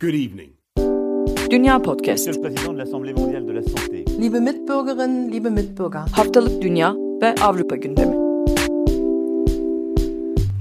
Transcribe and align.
Good 0.00 0.14
evening. 0.14 0.50
Dünya 1.50 1.82
Podcast. 1.82 2.28
Liebe 4.20 4.40
Mitbürgerinnen, 4.40 5.32
liebe 5.32 5.50
Mitbürger. 5.50 6.00
Haftalık 6.00 6.62
Dünya 6.62 6.94
ve 7.22 7.34
Avrupa 7.42 7.76
gündemi. 7.76 8.16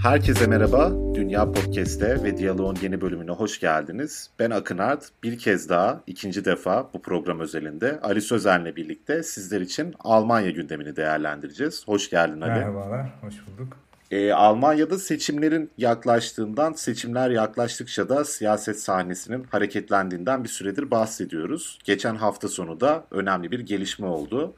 Herkese 0.02 0.48
merhaba. 0.48 0.92
Dünya 1.16 1.52
Podcast'te 1.52 2.24
ve 2.24 2.38
Diyalog'un 2.38 2.76
yeni 2.82 3.02
bölümüne 3.02 3.32
hoş 3.32 3.60
geldiniz. 3.60 4.30
Ben 4.40 4.52
Akın 4.52 4.78
Art. 4.78 5.10
Bir 5.24 5.38
kez 5.38 5.70
daha, 5.70 6.02
ikinci 6.08 6.46
defa 6.46 6.90
bu 6.94 7.02
program 7.02 7.40
özelinde 7.40 8.00
Ali 8.00 8.22
Sözen'le 8.22 8.76
birlikte 8.76 9.24
sizler 9.24 9.62
için 9.62 9.94
Almanya 10.00 10.50
gündemini 10.52 10.96
değerlendireceğiz. 10.96 11.88
Hoş 11.88 12.10
geldin 12.10 12.42
Ali. 12.42 12.52
Merhabalar, 12.52 13.06
hoş 13.22 13.36
bulduk. 13.48 13.78
Ee, 14.12 14.32
Almanya'da 14.34 15.00
seçimlerin 15.00 15.72
yaklaştığından, 15.78 16.74
seçimler 16.74 17.30
yaklaştıkça 17.30 18.10
da 18.10 18.26
siyaset 18.26 18.80
sahnesinin 18.80 19.44
hareketlendiğinden 19.44 20.44
bir 20.44 20.50
süredir 20.50 20.92
bahsediyoruz. 20.92 21.80
Geçen 21.84 22.16
hafta 22.16 22.48
sonu 22.48 22.80
da 22.80 23.06
önemli 23.12 23.52
bir 23.52 23.60
gelişme 23.60 24.08
oldu. 24.08 24.54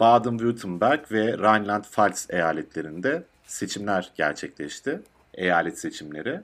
Baden-Württemberg 0.00 1.12
ve 1.12 1.32
Rheinland-Pfalz 1.32 2.26
eyaletlerinde 2.34 3.24
seçimler 3.46 4.10
gerçekleşti. 4.14 5.00
Eyalet 5.34 5.78
seçimleri. 5.78 6.40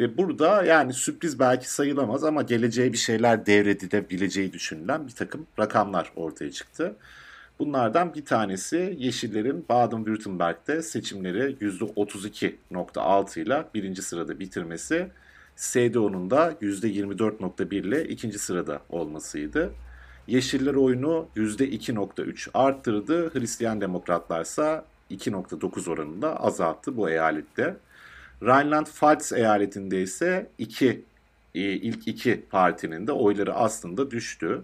Ve 0.00 0.16
burada 0.16 0.64
yani 0.64 0.92
sürpriz 0.92 1.38
belki 1.38 1.70
sayılamaz 1.70 2.24
ama 2.24 2.42
geleceğe 2.42 2.92
bir 2.92 2.98
şeyler 2.98 3.46
devredilebileceği 3.46 4.52
düşünülen 4.52 5.06
bir 5.06 5.12
takım 5.12 5.46
rakamlar 5.58 6.12
ortaya 6.16 6.52
çıktı. 6.52 6.96
Bunlardan 7.60 8.14
bir 8.14 8.24
tanesi 8.24 8.96
Yeşillerin 8.98 9.64
Baden-Württemberg'de 9.70 10.82
seçimleri 10.82 11.56
%32.6 11.60 13.40
ile 13.40 13.64
birinci 13.74 14.02
sırada 14.02 14.40
bitirmesi, 14.40 15.08
CDU'nun 15.56 16.30
da 16.30 16.52
%24.1 16.52 17.74
ile 17.74 18.08
ikinci 18.08 18.38
sırada 18.38 18.80
olmasıydı. 18.90 19.72
Yeşiller 20.26 20.74
oyunu 20.74 21.26
%2.3 21.36 22.50
arttırdı, 22.54 23.34
Hristiyan 23.34 23.80
Demokratlar 23.80 24.42
ise 24.42 24.82
2.9 25.10 25.90
oranında 25.90 26.40
azalttı 26.40 26.96
bu 26.96 27.10
eyalette. 27.10 27.76
Rheinland-Pfalz 28.42 29.36
eyaletinde 29.36 30.02
ise 30.02 30.50
iki, 30.58 31.04
e, 31.54 31.60
ilk 31.60 32.08
iki 32.08 32.44
partinin 32.50 33.06
de 33.06 33.12
oyları 33.12 33.54
aslında 33.54 34.10
düştü. 34.10 34.62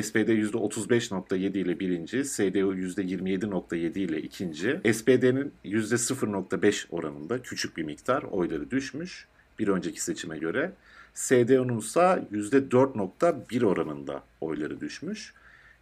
SPD 0.00 0.28
%35.7 0.28 1.58
ile 1.58 1.80
birinci, 1.80 2.24
CDU 2.24 2.74
%27.7 2.74 3.98
ile 3.98 4.22
ikinci. 4.22 4.80
SPD'nin 4.92 5.52
%0.5 5.64 6.86
oranında 6.90 7.42
küçük 7.42 7.76
bir 7.76 7.82
miktar 7.82 8.22
oyları 8.22 8.70
düşmüş 8.70 9.26
bir 9.58 9.68
önceki 9.68 10.02
seçime 10.02 10.38
göre. 10.38 10.72
CDU'nun 11.14 11.78
ise 11.78 12.00
%4.1 12.32 13.64
oranında 13.64 14.22
oyları 14.40 14.80
düşmüş. 14.80 15.34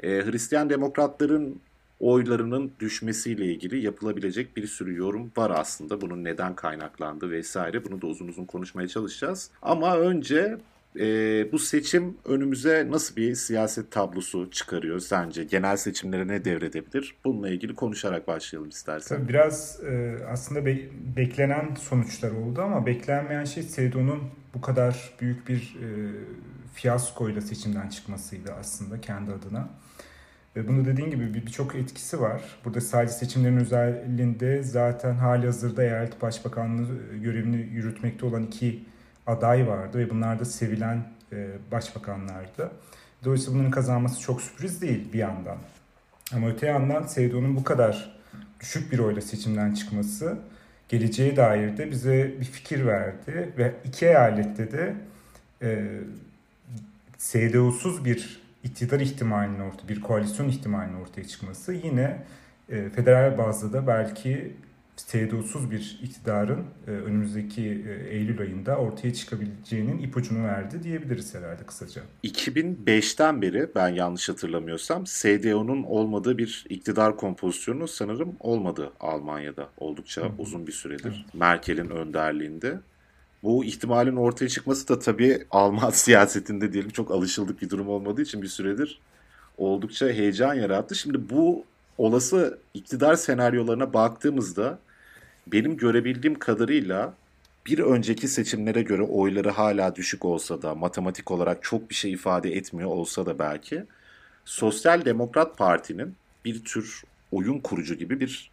Ee, 0.02 0.08
Hristiyan 0.08 0.70
demokratların 0.70 1.60
oylarının 2.00 2.72
düşmesiyle 2.80 3.44
ilgili 3.46 3.84
yapılabilecek 3.84 4.56
bir 4.56 4.66
sürü 4.66 4.96
yorum 4.96 5.32
var 5.36 5.52
aslında. 5.54 6.00
Bunun 6.00 6.24
neden 6.24 6.54
kaynaklandı 6.54 7.30
vesaire 7.30 7.84
bunu 7.84 8.02
da 8.02 8.06
uzun 8.06 8.28
uzun 8.28 8.44
konuşmaya 8.44 8.88
çalışacağız. 8.88 9.50
Ama 9.62 9.98
önce 9.98 10.58
e, 10.98 11.04
bu 11.52 11.58
seçim 11.58 12.16
önümüze 12.24 12.86
nasıl 12.90 13.16
bir 13.16 13.34
siyaset 13.34 13.90
tablosu 13.90 14.50
çıkarıyor 14.50 15.00
sence? 15.00 15.44
Genel 15.44 15.76
seçimlere 15.76 16.28
ne 16.28 16.44
devredebilir? 16.44 17.14
Bununla 17.24 17.48
ilgili 17.48 17.74
konuşarak 17.74 18.28
başlayalım 18.28 18.68
istersen. 18.68 19.16
Tabii 19.16 19.28
biraz 19.28 19.80
e, 19.84 20.18
aslında 20.28 20.66
be- 20.66 20.88
beklenen 21.16 21.74
sonuçlar 21.74 22.30
oldu 22.30 22.62
ama 22.62 22.86
beklenmeyen 22.86 23.44
şey 23.44 23.62
Sedo'nun 23.62 24.20
bu 24.54 24.60
kadar 24.60 25.10
büyük 25.20 25.48
bir 25.48 25.76
e, 25.82 25.88
fiyaskoyla 26.74 27.40
seçimden 27.40 27.88
çıkmasıydı 27.88 28.52
aslında 28.52 29.00
kendi 29.00 29.32
adına. 29.32 29.70
Ve 30.56 30.68
bunu 30.68 30.84
dediğin 30.84 31.10
gibi 31.10 31.34
birçok 31.34 31.74
etkisi 31.74 32.20
var. 32.20 32.42
Burada 32.64 32.80
sadece 32.80 33.12
seçimlerin 33.12 33.56
özelliğinde 33.56 34.62
zaten 34.62 35.14
hali 35.14 35.46
hazırda 35.46 35.82
eyalet 35.82 36.22
başbakanlığı 36.22 37.16
görevini 37.22 37.56
yürütmekte 37.56 38.26
olan 38.26 38.42
iki 38.42 38.84
aday 39.30 39.68
vardı 39.68 39.98
ve 39.98 40.10
bunlar 40.10 40.40
da 40.40 40.44
sevilen 40.44 41.02
e, 41.32 41.48
başbakanlardı. 41.72 42.70
Dolayısıyla 43.24 43.54
bunların 43.54 43.70
kazanması 43.70 44.20
çok 44.20 44.42
sürpriz 44.42 44.82
değil 44.82 45.12
bir 45.12 45.18
yandan. 45.18 45.58
Ama 46.34 46.48
öte 46.48 46.66
yandan 46.66 47.06
Seydo'nun 47.06 47.56
bu 47.56 47.64
kadar 47.64 48.20
düşük 48.60 48.92
bir 48.92 48.98
oyla 48.98 49.20
seçimden 49.20 49.74
çıkması 49.74 50.38
geleceğe 50.88 51.36
dair 51.36 51.76
de 51.76 51.90
bize 51.90 52.34
bir 52.40 52.44
fikir 52.44 52.86
verdi 52.86 53.52
ve 53.58 53.74
iki 53.84 54.06
eyalette 54.06 54.72
de 54.72 54.94
e, 55.62 56.00
SDU'suz 57.18 58.04
bir 58.04 58.40
iktidar 58.64 59.00
ihtimalinin 59.00 59.60
ortaya, 59.60 59.88
bir 59.88 60.00
koalisyon 60.00 60.48
ihtimalinin 60.48 61.00
ortaya 61.00 61.24
çıkması 61.24 61.72
yine 61.72 62.22
e, 62.68 62.88
federal 62.88 63.38
bazda 63.38 63.72
da 63.72 63.86
belki 63.86 64.52
SDU'suz 65.00 65.70
bir 65.70 65.98
iktidarın 66.02 66.64
e, 66.86 66.90
önümüzdeki 66.90 67.62
e, 67.62 68.08
Eylül 68.10 68.40
ayında 68.40 68.76
ortaya 68.76 69.14
çıkabileceğinin 69.14 69.98
ipucunu 69.98 70.44
verdi 70.44 70.82
diyebiliriz 70.82 71.34
herhalde 71.34 71.62
kısaca. 71.66 72.02
2005'ten 72.24 73.42
beri 73.42 73.68
ben 73.74 73.88
yanlış 73.88 74.28
hatırlamıyorsam 74.28 75.06
SDU'nun 75.06 75.82
olmadığı 75.82 76.38
bir 76.38 76.64
iktidar 76.68 77.16
kompozisyonu 77.16 77.88
sanırım 77.88 78.36
olmadı 78.40 78.92
Almanya'da 79.00 79.68
oldukça 79.78 80.22
Hı-hı. 80.22 80.32
uzun 80.38 80.66
bir 80.66 80.72
süredir. 80.72 81.24
Evet. 81.24 81.34
Merkel'in 81.34 81.90
önderliğinde. 81.90 82.80
Bu 83.42 83.64
ihtimalin 83.64 84.16
ortaya 84.16 84.48
çıkması 84.48 84.88
da 84.88 84.98
tabii 84.98 85.46
Alman 85.50 85.90
siyasetinde 85.90 86.72
diyelim 86.72 86.90
çok 86.90 87.10
alışıldık 87.10 87.62
bir 87.62 87.70
durum 87.70 87.88
olmadığı 87.88 88.22
için 88.22 88.42
bir 88.42 88.48
süredir 88.48 89.00
oldukça 89.58 90.08
heyecan 90.08 90.54
yarattı. 90.54 90.94
Şimdi 90.94 91.30
bu 91.30 91.64
olası 91.98 92.58
iktidar 92.74 93.14
senaryolarına 93.14 93.92
baktığımızda 93.92 94.78
benim 95.46 95.76
görebildiğim 95.76 96.38
kadarıyla 96.38 97.14
bir 97.66 97.78
önceki 97.78 98.28
seçimlere 98.28 98.82
göre 98.82 99.02
oyları 99.02 99.50
hala 99.50 99.96
düşük 99.96 100.24
olsa 100.24 100.62
da 100.62 100.74
matematik 100.74 101.30
olarak 101.30 101.62
çok 101.62 101.90
bir 101.90 101.94
şey 101.94 102.12
ifade 102.12 102.56
etmiyor 102.56 102.90
olsa 102.90 103.26
da 103.26 103.38
belki 103.38 103.84
Sosyal 104.44 105.04
Demokrat 105.04 105.58
Parti'nin 105.58 106.14
bir 106.44 106.64
tür 106.64 107.02
oyun 107.32 107.58
kurucu 107.58 107.94
gibi 107.94 108.20
bir 108.20 108.50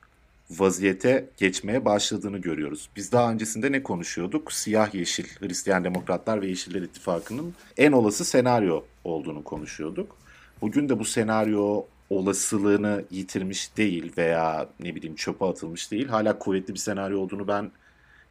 vaziyete 0.49 1.29
geçmeye 1.37 1.85
başladığını 1.85 2.37
görüyoruz. 2.37 2.89
Biz 2.95 3.11
daha 3.11 3.31
öncesinde 3.31 3.71
ne 3.71 3.83
konuşuyorduk? 3.83 4.53
Siyah 4.53 4.95
yeşil 4.95 5.27
Hristiyan 5.39 5.83
Demokratlar 5.83 6.41
ve 6.41 6.47
Yeşiller 6.47 6.81
İttifakı'nın 6.81 7.53
en 7.77 7.91
olası 7.91 8.25
senaryo 8.25 8.83
olduğunu 9.03 9.43
konuşuyorduk. 9.43 10.17
Bugün 10.61 10.89
de 10.89 10.99
bu 10.99 11.05
senaryo 11.05 11.85
olasılığını 12.09 13.03
yitirmiş 13.11 13.77
değil 13.77 14.13
veya 14.17 14.69
ne 14.79 14.95
bileyim 14.95 15.15
çöpe 15.15 15.45
atılmış 15.45 15.91
değil. 15.91 16.07
Hala 16.07 16.39
kuvvetli 16.39 16.73
bir 16.73 16.79
senaryo 16.79 17.19
olduğunu 17.19 17.47
ben 17.47 17.71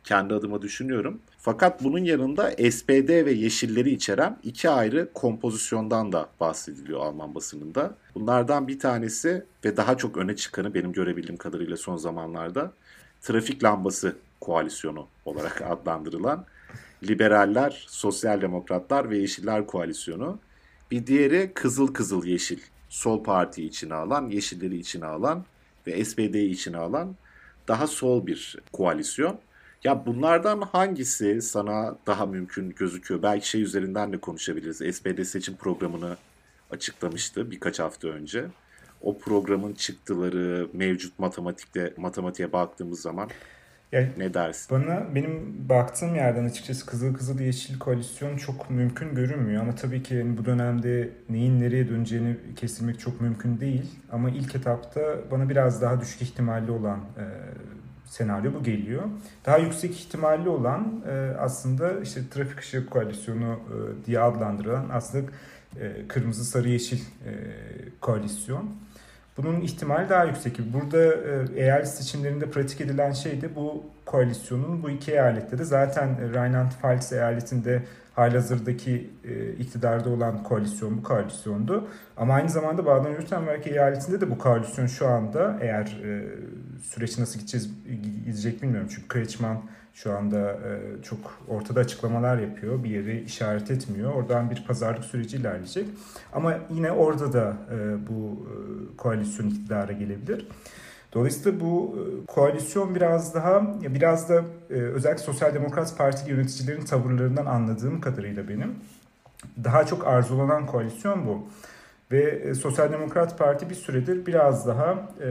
kendi 0.05 0.35
adıma 0.35 0.63
düşünüyorum. 0.63 1.21
Fakat 1.39 1.85
bunun 1.85 2.05
yanında 2.05 2.51
SPD 2.51 3.25
ve 3.25 3.33
Yeşilleri 3.33 3.91
içeren 3.91 4.39
iki 4.43 4.71
ayrı 4.71 5.09
kompozisyondan 5.15 6.13
da 6.13 6.29
bahsediliyor 6.41 7.01
Alman 7.01 7.35
basınında. 7.35 7.95
Bunlardan 8.15 8.69
bir 8.69 8.79
tanesi 8.79 9.45
ve 9.65 9.77
daha 9.77 9.97
çok 9.97 10.17
öne 10.17 10.37
çıkanı 10.37 10.75
benim 10.75 10.93
görebildiğim 10.93 11.37
kadarıyla 11.37 11.77
son 11.77 11.97
zamanlarda 11.97 12.73
trafik 13.23 13.65
lambası 13.65 14.17
koalisyonu 14.41 15.07
olarak 15.25 15.63
adlandırılan 15.71 16.45
liberaller, 17.03 17.87
sosyal 17.89 18.41
demokratlar 18.41 19.11
ve 19.11 19.19
yeşiller 19.19 19.67
koalisyonu. 19.67 20.39
Bir 20.91 21.07
diğeri 21.07 21.51
kızıl 21.55 21.95
kızıl 21.95 22.25
yeşil 22.25 22.59
sol 22.97 23.25
parti 23.25 23.65
içine 23.65 23.95
alan, 23.95 24.29
yeşilleri 24.29 24.77
içine 24.79 25.07
alan 25.07 25.45
ve 25.87 26.05
SPD'yi 26.05 26.51
içine 26.51 26.77
alan 26.77 27.17
daha 27.69 27.87
sol 27.87 28.27
bir 28.27 28.57
koalisyon. 28.73 29.39
Ya 29.85 30.07
bunlardan 30.07 30.61
hangisi 30.61 31.43
sana 31.43 31.97
daha 32.07 32.27
mümkün 32.27 32.71
gözüküyor? 32.71 33.23
Belki 33.23 33.49
şey 33.49 33.63
üzerinden 33.63 34.13
de 34.13 34.19
konuşabiliriz. 34.19 34.77
SPD 34.97 35.23
seçim 35.23 35.57
programını 35.57 36.17
açıklamıştı 36.71 37.51
birkaç 37.51 37.79
hafta 37.79 38.09
önce. 38.09 38.47
O 39.01 39.19
programın 39.19 39.73
çıktıları 39.73 40.69
mevcut 40.73 41.19
matematikte 41.19 41.95
matematiğe 41.97 42.53
baktığımız 42.53 43.01
zaman 43.01 43.31
yani 43.93 44.09
ne 44.17 44.35
dersin? 44.35 44.77
Bana 44.77 45.15
benim 45.15 45.57
baktığım 45.69 46.15
yerden 46.15 46.45
açıkçası 46.45 46.87
Kızıl 46.87 47.15
Kızıl 47.15 47.41
Yeşil 47.41 47.79
koalisyon 47.79 48.37
çok 48.37 48.71
mümkün 48.71 49.15
görünmüyor. 49.15 49.63
Ama 49.63 49.75
tabii 49.75 50.03
ki 50.03 50.15
yani 50.15 50.39
bu 50.39 50.45
dönemde 50.45 51.11
neyin 51.29 51.61
nereye 51.61 51.89
döneceğini 51.89 52.37
kestirmek 52.57 53.01
çok 53.01 53.21
mümkün 53.21 53.61
değil. 53.61 53.91
Ama 54.13 54.31
ilk 54.31 54.55
etapta 54.55 55.01
bana 55.31 55.49
biraz 55.49 55.83
daha 55.83 56.01
düşük 56.01 56.23
ihtimalli 56.23 56.71
olan 56.71 56.99
e, 56.99 57.25
senaryo 58.05 58.55
bu 58.55 58.63
geliyor. 58.63 59.03
Daha 59.47 59.59
yüksek 59.59 59.91
ihtimalli 59.91 60.49
olan 60.49 61.03
e, 61.09 61.37
aslında 61.39 62.01
işte 62.01 62.21
trafik 62.31 62.61
ışığı 62.61 62.87
koalisyonu 62.87 63.53
e, 63.53 64.07
diye 64.07 64.21
adlandırılan 64.21 64.87
aslında 64.93 65.31
e, 65.81 66.09
kırmızı 66.09 66.45
sarı 66.45 66.69
yeşil 66.69 66.99
e, 67.01 67.33
koalisyon. 68.01 68.71
Bunun 69.37 69.61
ihtimali 69.61 70.09
daha 70.09 70.25
yüksek. 70.25 70.59
Burada 70.73 71.05
e, 71.05 71.63
eyalet 71.63 71.89
seçimlerinde 71.89 72.51
pratik 72.51 72.81
edilen 72.81 73.13
şey 73.13 73.43
de 73.43 73.57
bu 73.57 73.85
koalisyonun 74.07 74.83
bu 74.83 74.91
iki 74.91 75.13
eyalette 75.13 75.59
de 75.59 75.65
zaten 75.65 76.09
Rheinland-Pfalz 76.35 77.15
eyaletinde 77.15 77.83
halihazırdaki 78.15 79.11
e, 79.25 79.53
iktidarda 79.53 80.11
olan 80.11 80.43
koalisyon 80.43 80.99
bu 80.99 81.03
koalisyondu. 81.03 81.89
Ama 82.17 82.35
aynı 82.35 82.49
zamanda 82.49 82.83
Baden-Württemberg 82.83 83.69
eyaletinde 83.69 84.21
de 84.21 84.31
bu 84.31 84.39
koalisyon 84.39 84.87
şu 84.87 85.07
anda 85.07 85.59
eğer 85.61 86.01
e, 86.05 86.25
süreç 86.83 87.19
nasıl 87.19 87.39
gideceğiz 87.39 87.71
gidecek 88.27 88.63
bilmiyorum. 88.63 88.89
Çünkü 88.95 89.09
Kretschmann 89.09 89.63
şu 89.95 90.13
anda 90.13 90.53
e, 90.53 91.03
çok 91.03 91.19
ortada 91.49 91.81
açıklamalar 91.81 92.39
yapıyor. 92.39 92.85
Bir 92.85 92.91
yeri 92.91 93.25
işaret 93.25 93.71
etmiyor. 93.71 94.15
Oradan 94.15 94.51
bir 94.51 94.65
pazarlık 94.65 95.05
süreci 95.05 95.37
ilerleyecek. 95.37 95.87
Ama 96.33 96.55
yine 96.71 96.93
orada 96.93 97.33
da 97.33 97.57
e, 97.73 98.07
bu 98.09 98.47
e, 98.47 98.53
koalisyon 98.97 99.49
iktidara 99.49 99.93
gelebilir. 99.93 100.49
Dolayısıyla 101.13 101.61
bu 101.61 101.99
koalisyon 102.27 102.95
biraz 102.95 103.35
daha 103.35 103.81
biraz 103.81 104.29
da 104.29 104.45
özellikle 104.71 105.23
Sosyal 105.23 105.55
Demokrat 105.55 105.99
Parti 105.99 106.31
yöneticilerin 106.31 106.85
tavırlarından 106.85 107.47
anladığım 107.47 108.01
kadarıyla 108.01 108.49
benim 108.49 108.75
daha 109.65 109.87
çok 109.87 110.07
arzulanan 110.07 110.67
koalisyon 110.67 111.27
bu. 111.27 111.49
Ve 112.13 112.23
e, 112.23 112.55
Sosyal 112.55 112.93
Demokrat 112.93 113.39
Parti 113.39 113.71
bir 113.71 113.75
süredir 113.75 114.27
biraz 114.27 114.67
daha 114.67 115.09
e, 115.21 115.27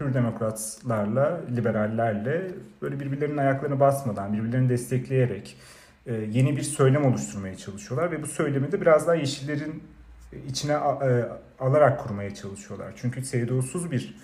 hür 0.00 0.14
demokratlarla, 0.14 1.40
liberallerle 1.56 2.50
böyle 2.82 3.00
birbirlerinin 3.00 3.36
ayaklarını 3.36 3.80
basmadan, 3.80 4.32
birbirlerini 4.32 4.68
destekleyerek 4.68 5.56
e, 6.06 6.14
yeni 6.14 6.56
bir 6.56 6.62
söylem 6.62 7.04
oluşturmaya 7.04 7.56
çalışıyorlar. 7.56 8.10
Ve 8.10 8.22
bu 8.22 8.26
söylemi 8.26 8.72
de 8.72 8.80
biraz 8.80 9.06
daha 9.06 9.14
yeşillerin 9.14 9.82
içine 10.48 10.72
e, 10.72 10.78
alarak 11.60 12.00
kurmaya 12.00 12.34
çalışıyorlar. 12.34 12.92
Çünkü 12.96 13.22
CDU'suz 13.22 13.90
bir 13.90 14.14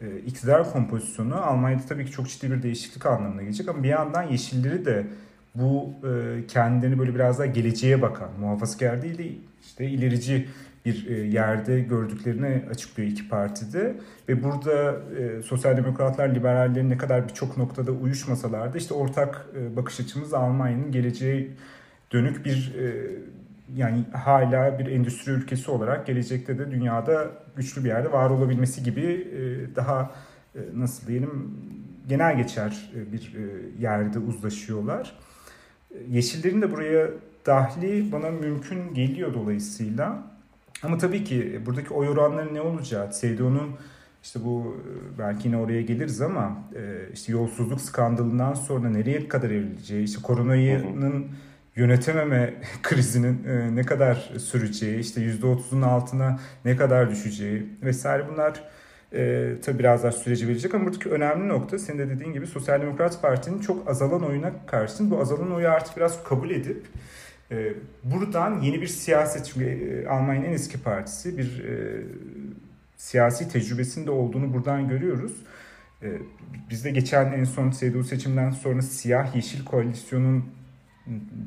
e, 0.00 0.18
iktidar 0.18 0.72
kompozisyonu 0.72 1.46
Almanya'da 1.46 1.82
tabii 1.88 2.06
ki 2.06 2.12
çok 2.12 2.28
ciddi 2.28 2.50
bir 2.50 2.62
değişiklik 2.62 3.06
anlamına 3.06 3.42
gelecek 3.42 3.68
ama 3.68 3.82
bir 3.82 3.88
yandan 3.88 4.22
Yeşilleri 4.22 4.84
de 4.84 5.06
bu 5.54 5.92
e, 6.04 6.46
kendilerini 6.46 6.98
böyle 6.98 7.14
biraz 7.14 7.38
daha 7.38 7.46
geleceğe 7.46 8.02
bakan, 8.02 8.28
muhafazakar 8.40 9.02
değil 9.02 9.18
de 9.18 9.24
işte 9.66 9.86
ilerici 9.86 10.48
bir 10.86 11.06
e, 11.06 11.14
yerde 11.14 11.80
gördüklerini 11.80 12.64
açıklıyor 12.70 13.10
iki 13.10 13.28
partide 13.28 13.96
ve 14.28 14.42
burada 14.42 15.00
e, 15.18 15.42
sosyal 15.42 15.76
demokratlar 15.76 16.34
liberallerin 16.34 16.90
ne 16.90 16.98
kadar 16.98 17.28
birçok 17.28 17.56
noktada 17.56 17.92
uyuşmasalar 17.92 18.74
da 18.74 18.78
işte 18.78 18.94
ortak 18.94 19.46
e, 19.56 19.76
bakış 19.76 20.00
açımız 20.00 20.34
Almanya'nın 20.34 20.92
geleceğe 20.92 21.48
dönük 22.12 22.44
bir 22.44 22.74
yani 23.74 24.04
hala 24.12 24.78
bir 24.78 24.86
endüstri 24.86 25.32
ülkesi 25.32 25.70
olarak 25.70 26.06
gelecekte 26.06 26.58
de 26.58 26.70
dünyada 26.70 27.30
güçlü 27.56 27.84
bir 27.84 27.88
yerde 27.88 28.12
var 28.12 28.30
olabilmesi 28.30 28.82
gibi 28.82 29.28
daha 29.76 30.10
nasıl 30.74 31.06
diyelim 31.06 31.54
genel 32.08 32.36
geçer 32.36 32.90
bir 33.12 33.32
yerde 33.80 34.18
uzlaşıyorlar. 34.18 35.12
Yeşillerin 36.08 36.62
de 36.62 36.72
buraya 36.72 37.08
dahli 37.46 38.12
bana 38.12 38.30
mümkün 38.30 38.94
geliyor 38.94 39.34
dolayısıyla. 39.34 40.35
Ama 40.82 40.98
tabii 40.98 41.24
ki 41.24 41.60
buradaki 41.66 41.94
oy 41.94 42.08
oranları 42.08 42.54
ne 42.54 42.60
olacağı, 42.60 43.10
CDU'nun 43.20 43.70
işte 44.22 44.44
bu 44.44 44.76
belki 45.18 45.48
yine 45.48 45.56
oraya 45.56 45.82
geliriz 45.82 46.20
ama 46.20 46.58
işte 47.12 47.32
yolsuzluk 47.32 47.80
skandalından 47.80 48.54
sonra 48.54 48.88
nereye 48.88 49.28
kadar 49.28 49.50
evrileceği, 49.50 50.04
işte 50.04 50.22
koronanın 50.22 51.26
yönetememe 51.76 52.54
krizinin 52.82 53.44
e, 53.44 53.76
ne 53.76 53.82
kadar 53.82 54.32
süreceği, 54.38 54.98
işte 54.98 55.20
%30'un 55.20 55.82
altına 55.82 56.40
ne 56.64 56.76
kadar 56.76 57.10
düşeceği 57.10 57.66
vesaire 57.82 58.24
bunlar 58.32 58.62
e, 59.12 59.52
tabii 59.64 59.78
biraz 59.78 60.02
daha 60.02 60.12
süreci 60.12 60.48
verecek 60.48 60.74
ama 60.74 60.84
buradaki 60.84 61.08
önemli 61.08 61.48
nokta 61.48 61.78
senin 61.78 61.98
de 61.98 62.08
dediğin 62.08 62.32
gibi 62.32 62.46
Sosyal 62.46 62.82
Demokrat 62.82 63.22
Parti'nin 63.22 63.60
çok 63.60 63.88
azalan 63.88 64.24
oyuna 64.24 64.52
karşın 64.66 65.10
bu 65.10 65.20
azalan 65.20 65.54
oyu 65.54 65.68
artık 65.68 65.96
biraz 65.96 66.24
kabul 66.24 66.50
edip 66.50 66.76
e, 66.76 66.90
buradan 68.04 68.60
yeni 68.60 68.80
bir 68.80 68.86
siyaset 68.86 69.56
e, 69.56 70.08
Almanya'nın 70.08 70.46
en 70.46 70.52
eski 70.52 70.82
partisi 70.82 71.38
bir 71.38 71.64
e, 71.64 72.02
siyasi 72.96 73.48
tecrübesinde 73.48 74.10
olduğunu 74.10 74.54
buradan 74.54 74.88
görüyoruz. 74.88 75.32
E, 76.02 76.08
bizde 76.70 76.90
geçen 76.90 77.32
en 77.32 77.44
son 77.44 77.70
CDU 77.70 78.04
seçimden 78.04 78.50
sonra 78.50 78.82
siyah 78.82 79.34
yeşil 79.34 79.64
koalisyonun 79.64 80.44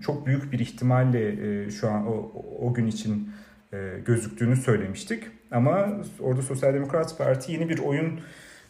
çok 0.01 0.25
büyük 0.25 0.51
bir 0.51 0.59
ihtimalle 0.59 1.27
e, 1.65 1.71
şu 1.71 1.89
an 1.89 2.07
o, 2.07 2.31
o 2.59 2.73
gün 2.73 2.87
için 2.87 3.29
gözüktüğünü 4.05 4.55
söylemiştik. 4.55 5.23
Ama 5.51 5.87
orada 6.19 6.41
Sosyal 6.41 6.73
Demokrat 6.73 7.17
Parti 7.17 7.51
yeni 7.51 7.69
bir 7.69 7.79
oyun 7.79 8.19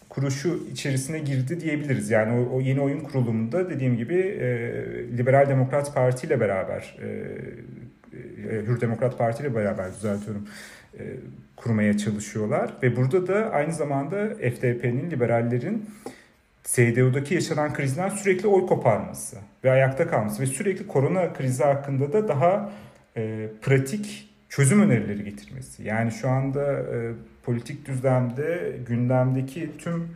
kuruşu 0.10 0.68
içerisine 0.72 1.20
girdi 1.20 1.62
diyebiliriz. 1.62 2.10
Yani 2.10 2.40
o, 2.40 2.56
o 2.56 2.62
yeni 2.62 2.82
oyun 2.82 3.00
kurulumunda 3.00 3.70
dediğim 3.70 3.98
gibi 3.98 4.16
e, 4.16 4.48
Liberal 5.18 5.50
Demokrat 5.50 5.96
Parti 5.96 6.28
ile 6.28 6.40
beraber 6.40 6.98
e, 7.02 7.08
e, 7.08 8.68
Hür 8.68 8.82
Demokrat 8.82 9.18
Parti 9.18 9.44
ile 9.44 9.56
beraber 9.56 9.94
düzeltiyorum 9.94 10.48
e, 11.00 11.04
kurmaya 11.56 11.98
çalışıyorlar. 11.98 12.74
Ve 12.84 12.96
burada 12.96 13.28
da 13.28 13.52
aynı 13.52 13.74
zamanda 13.74 14.30
FDP'nin, 14.36 15.12
liberallerin 15.12 15.86
CDU'daki 16.64 17.34
yaşanan 17.34 17.74
krizden 17.74 18.10
sürekli 18.10 18.48
oy 18.48 18.66
koparması 18.66 19.38
ve 19.64 19.72
ayakta 19.72 20.08
kalması 20.08 20.42
ve 20.42 20.46
sürekli 20.46 20.88
korona 20.88 21.34
krizi 21.34 21.64
hakkında 21.64 22.14
da 22.14 22.28
daha 22.28 22.72
e, 23.18 23.50
pratik 23.62 24.30
çözüm 24.50 24.82
önerileri 24.82 25.24
getirmesi. 25.24 25.84
Yani 25.84 26.12
şu 26.12 26.30
anda 26.30 26.74
e, 26.74 27.12
politik 27.50 27.88
düzlemde 27.88 28.80
gündemdeki 28.88 29.78
tüm 29.78 30.08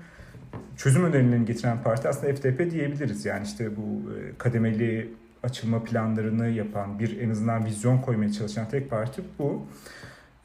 çözüm 0.77 1.03
önerilerini 1.03 1.45
getiren 1.45 1.83
parti 1.83 2.07
aslında 2.07 2.33
FDP 2.33 2.71
diyebiliriz. 2.71 3.25
Yani 3.25 3.45
işte 3.45 3.69
bu 3.77 4.11
e, 4.11 4.37
kademeli 4.37 5.09
açılma 5.43 5.83
planlarını 5.83 6.49
yapan, 6.49 6.99
bir 6.99 7.19
en 7.21 7.29
azından 7.29 7.65
vizyon 7.65 7.97
koymaya 7.97 8.31
çalışan 8.31 8.69
tek 8.69 8.89
parti 8.89 9.21
bu. 9.39 9.65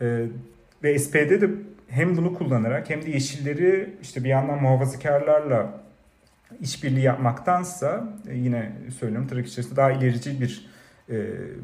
E, 0.00 0.26
ve 0.82 0.98
SPD 0.98 1.40
de 1.40 1.50
hem 1.88 2.16
bunu 2.16 2.34
kullanarak 2.34 2.90
hem 2.90 3.02
de 3.02 3.10
yeşilleri 3.10 3.94
işte 4.02 4.24
bir 4.24 4.28
yandan 4.28 4.62
muhafazakarlarla 4.62 5.80
işbirliği 6.60 7.04
yapmaktansa 7.04 8.18
e, 8.28 8.36
yine 8.36 8.72
söylüyorum 8.98 9.28
tırnak 9.28 9.46
içerisinde 9.46 9.76
daha 9.76 9.92
ilerici 9.92 10.40
bir 10.40 10.66
e, 11.10 11.16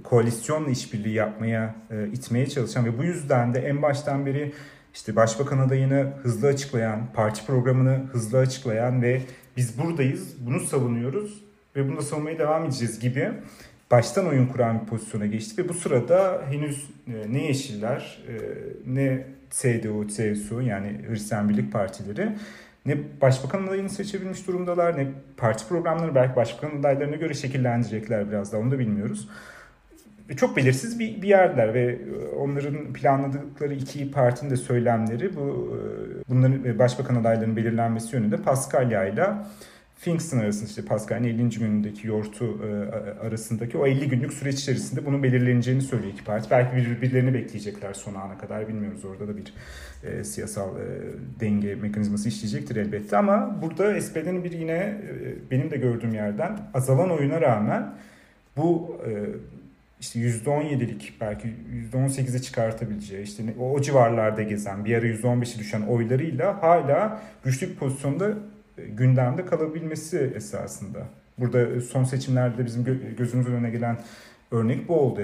koalisyonla 0.03 0.71
işbirliği 0.71 1.15
yapmaya 1.15 1.75
e, 1.91 2.07
itmeye 2.07 2.47
çalışan 2.47 2.85
ve 2.85 2.99
bu 2.99 3.05
yüzden 3.05 3.55
de 3.55 3.59
en 3.59 3.83
baştan 3.83 4.27
beri 4.27 4.53
işte 4.95 5.17
başbakan 5.17 5.59
adayını 5.59 6.13
hızlı 6.23 6.47
açıklayan, 6.47 7.01
parti 7.15 7.47
programını 7.47 8.03
hızlı 8.13 8.39
açıklayan 8.39 9.03
ve 9.03 9.21
biz 9.57 9.79
buradayız, 9.79 10.35
bunu 10.47 10.61
savunuyoruz 10.61 11.45
ve 11.77 11.89
bunu 11.89 11.97
da 11.97 12.03
savunmaya 12.03 12.39
devam 12.39 12.65
edeceğiz 12.65 13.01
gibi 13.01 13.33
baştan 13.91 14.29
oyun 14.29 14.47
kuran 14.47 14.81
bir 14.81 14.87
pozisyona 14.87 15.27
geçti 15.27 15.65
ve 15.65 15.69
bu 15.69 15.75
sırada 15.75 16.43
henüz 16.51 16.91
e, 17.07 17.33
ne 17.33 17.47
Yeşiller 17.47 18.23
e, 18.29 18.35
ne 18.87 19.27
CDU, 19.51 20.09
CSU 20.09 20.63
yani 20.63 21.01
Hristiyan 21.09 21.49
Birlik 21.49 21.73
Partileri 21.73 22.29
ne 22.87 22.97
başbakan 23.21 23.67
adayını 23.67 23.91
seçebilmiş 23.91 24.47
durumdalar 24.47 24.99
ne 24.99 25.07
parti 25.37 25.69
programları 25.69 26.15
belki 26.15 26.37
başbakan 26.37 26.81
adaylarına 26.81 27.17
göre 27.17 27.35
şekillendirecekler 27.35 28.29
biraz 28.29 28.53
daha 28.53 28.61
onu 28.61 28.71
da 28.71 28.79
bilmiyoruz. 28.79 29.29
Çok 30.37 30.57
belirsiz 30.57 30.99
bir, 30.99 31.23
bir 31.23 31.29
yerler 31.29 31.75
ve 31.75 31.83
e, 31.83 32.35
onların 32.37 32.93
planladıkları 32.93 33.75
iki 33.75 34.11
partinin 34.11 34.51
de 34.51 34.57
söylemleri 34.57 35.37
bu 35.37 35.77
e, 35.77 36.29
bunların 36.29 36.65
e, 36.65 36.79
başbakan 36.79 37.15
adaylarının 37.15 37.57
belirlenmesi 37.57 38.17
yönünde 38.17 38.37
Paskalya 38.37 39.07
ile 39.07 39.27
Pfingsten 40.01 40.39
arasında 40.39 40.67
işte 40.67 40.85
Paskal'ın 40.85 41.25
50. 41.25 41.49
günündeki 41.49 42.07
yortu 42.07 42.59
arasındaki 43.23 43.79
o 43.79 43.87
50 43.87 44.09
günlük 44.09 44.33
süreç 44.33 44.61
içerisinde 44.61 45.07
bunun 45.07 45.23
belirleneceğini 45.23 45.83
söylüyor 45.83 46.13
iki 46.13 46.25
parti. 46.25 46.51
Belki 46.51 46.77
birbirlerini 46.77 47.35
bekleyecekler 47.35 47.95
son 47.95 48.15
ana 48.15 48.39
kadar 48.39 48.69
bilmiyoruz. 48.69 49.05
Orada 49.05 49.29
da 49.29 49.37
bir 49.37 49.55
e, 50.05 50.25
siyasal 50.25 50.69
e, 50.69 50.83
denge 51.41 51.75
mekanizması 51.75 52.29
işleyecektir 52.29 52.77
elbette 52.77 53.17
ama 53.17 53.63
burada 53.63 54.01
SPD'nin 54.01 54.45
bir 54.45 54.53
yine 54.53 54.73
e, 54.73 55.51
benim 55.51 55.71
de 55.71 55.77
gördüğüm 55.77 56.15
yerden 56.15 56.59
azalan 56.75 57.11
oyuna 57.11 57.41
rağmen 57.41 57.95
bu 58.57 59.01
e, 59.07 59.11
işte 60.05 60.21
%17'lik 60.21 61.13
belki 61.21 61.49
%18'e 61.93 62.43
çıkartabileceği 62.43 63.23
işte 63.23 63.43
o, 63.61 63.73
o 63.73 63.81
civarlarda 63.81 64.43
gezen 64.43 64.85
bir 64.85 64.95
ara 64.95 65.07
%15'e 65.07 65.59
düşen 65.59 65.81
oylarıyla 65.81 66.63
hala 66.63 67.23
güçlü 67.45 67.69
bir 67.69 67.75
pozisyonda 67.75 68.33
gündemde 68.77 69.47
kalabilmesi 69.47 70.33
esasında. 70.37 70.99
Burada 71.39 71.81
son 71.81 72.05
seçimlerde 72.05 72.67
bizim 72.67 72.85
gözümüzün 73.19 73.53
önüne 73.53 73.71
gelen 73.71 73.99
örnek 74.51 74.89
bu 74.89 75.01
oldu 75.01 75.21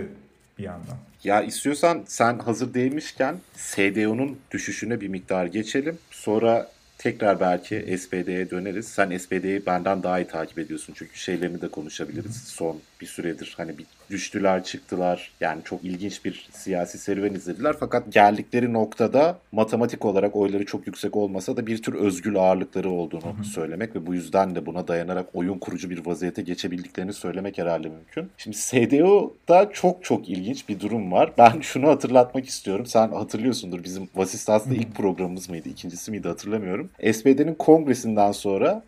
bir 0.58 0.64
yandan. 0.64 0.96
Ya 1.24 1.42
istiyorsan 1.42 2.02
sen 2.06 2.38
hazır 2.38 2.74
değilmişken 2.74 3.36
SDO'nun 3.54 4.38
düşüşüne 4.50 5.00
bir 5.00 5.08
miktar 5.08 5.46
geçelim. 5.46 5.98
Sonra 6.10 6.70
tekrar 6.98 7.40
belki 7.40 7.98
SPD'ye 7.98 8.50
döneriz. 8.50 8.88
Sen 8.88 9.18
SPD'yi 9.18 9.66
benden 9.66 10.02
daha 10.02 10.20
iyi 10.20 10.26
takip 10.26 10.58
ediyorsun 10.58 10.94
çünkü 10.96 11.18
şeylerini 11.18 11.60
de 11.60 11.68
konuşabiliriz. 11.68 12.36
Son 12.36 12.80
bir 13.00 13.06
süredir 13.06 13.54
hani 13.56 13.78
bir 13.78 13.86
düştüler 14.10 14.64
çıktılar. 14.64 15.30
Yani 15.40 15.60
çok 15.64 15.84
ilginç 15.84 16.24
bir 16.24 16.48
siyasi 16.52 16.98
serüven 16.98 17.34
izlediler. 17.34 17.76
Fakat 17.80 18.12
geldikleri 18.12 18.72
noktada 18.72 19.38
matematik 19.52 20.04
olarak 20.04 20.36
oyları 20.36 20.64
çok 20.64 20.86
yüksek 20.86 21.16
olmasa 21.16 21.56
da 21.56 21.66
bir 21.66 21.82
tür 21.82 21.94
özgül 21.94 22.36
ağırlıkları 22.36 22.90
olduğunu 22.90 23.24
hı 23.36 23.40
hı. 23.40 23.44
söylemek 23.44 23.96
ve 23.96 24.06
bu 24.06 24.14
yüzden 24.14 24.54
de 24.54 24.66
buna 24.66 24.88
dayanarak 24.88 25.26
oyun 25.34 25.58
kurucu 25.58 25.90
bir 25.90 26.06
vaziyete 26.06 26.42
geçebildiklerini 26.42 27.12
söylemek 27.12 27.58
herhalde 27.58 27.88
mümkün. 27.88 28.30
Şimdi 28.36 28.56
SDO'da 28.56 29.70
çok 29.72 30.04
çok 30.04 30.28
ilginç 30.28 30.68
bir 30.68 30.80
durum 30.80 31.12
var. 31.12 31.32
Ben 31.38 31.60
şunu 31.60 31.88
hatırlatmak 31.88 32.46
istiyorum. 32.46 32.86
Sen 32.86 33.08
hatırlıyorsundur 33.08 33.84
bizim 33.84 34.08
Vasistas'ta 34.14 34.74
ilk 34.74 34.94
programımız 34.94 35.48
mıydı, 35.48 35.68
ikincisi 35.68 36.10
miydi 36.10 36.28
hatırlamıyorum. 36.28 36.90
SPD'nin 37.12 37.54
kongresinden 37.54 38.32
sonra 38.32 38.82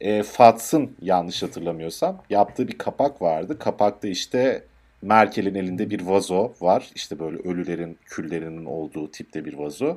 e, 0.00 0.22
Fats'ın 0.22 0.96
yanlış 1.02 1.42
hatırlamıyorsam 1.42 2.22
yaptığı 2.30 2.68
bir 2.68 2.78
kapak 2.78 3.22
vardı. 3.22 3.58
Kapakta 3.58 4.08
işte 4.08 4.64
Merkel'in 5.02 5.54
elinde 5.54 5.90
bir 5.90 6.02
vazo 6.02 6.52
var. 6.60 6.90
İşte 6.94 7.18
böyle 7.18 7.38
ölülerin 7.38 7.98
küllerinin 8.04 8.64
olduğu 8.64 9.10
tipte 9.10 9.44
bir 9.44 9.54
vazo. 9.54 9.96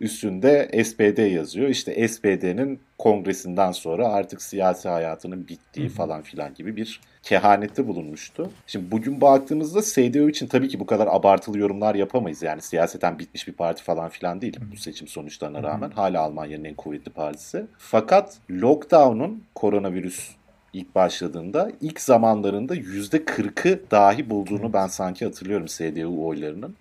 Üstünde 0.00 0.84
SPD 0.84 1.18
yazıyor. 1.18 1.68
İşte 1.68 2.08
SPD'nin 2.08 2.80
kongresinden 2.98 3.72
sonra 3.72 4.08
artık 4.08 4.42
siyasi 4.42 4.88
hayatının 4.88 5.48
bittiği 5.48 5.88
falan 5.88 6.22
filan 6.22 6.54
gibi 6.54 6.76
bir 6.76 7.00
kehanette 7.22 7.86
bulunmuştu. 7.86 8.50
Şimdi 8.66 8.90
bugün 8.90 9.20
baktığımızda 9.20 9.82
SDO 9.82 10.28
için 10.28 10.46
tabii 10.46 10.68
ki 10.68 10.80
bu 10.80 10.86
kadar 10.86 11.08
abartılı 11.10 11.58
yorumlar 11.58 11.94
yapamayız. 11.94 12.42
Yani 12.42 12.62
siyaseten 12.62 13.18
bitmiş 13.18 13.48
bir 13.48 13.52
parti 13.52 13.82
falan 13.82 14.08
filan 14.08 14.40
değil 14.40 14.56
bu 14.72 14.76
seçim 14.76 15.08
sonuçlarına 15.08 15.62
rağmen. 15.62 15.90
Hala 15.90 16.22
Almanya'nın 16.22 16.64
en 16.64 16.74
kuvvetli 16.74 17.10
partisi. 17.10 17.66
Fakat 17.78 18.36
lockdown'un 18.50 19.42
koronavirüs 19.54 20.30
ilk 20.72 20.94
başladığında 20.94 21.70
ilk 21.80 22.00
zamanlarında 22.00 22.76
%40'ı 22.76 23.80
dahi 23.90 24.30
bulduğunu 24.30 24.72
ben 24.72 24.86
sanki 24.86 25.24
hatırlıyorum 25.24 25.68
SDU 25.68 26.26
oylarının. 26.26 26.76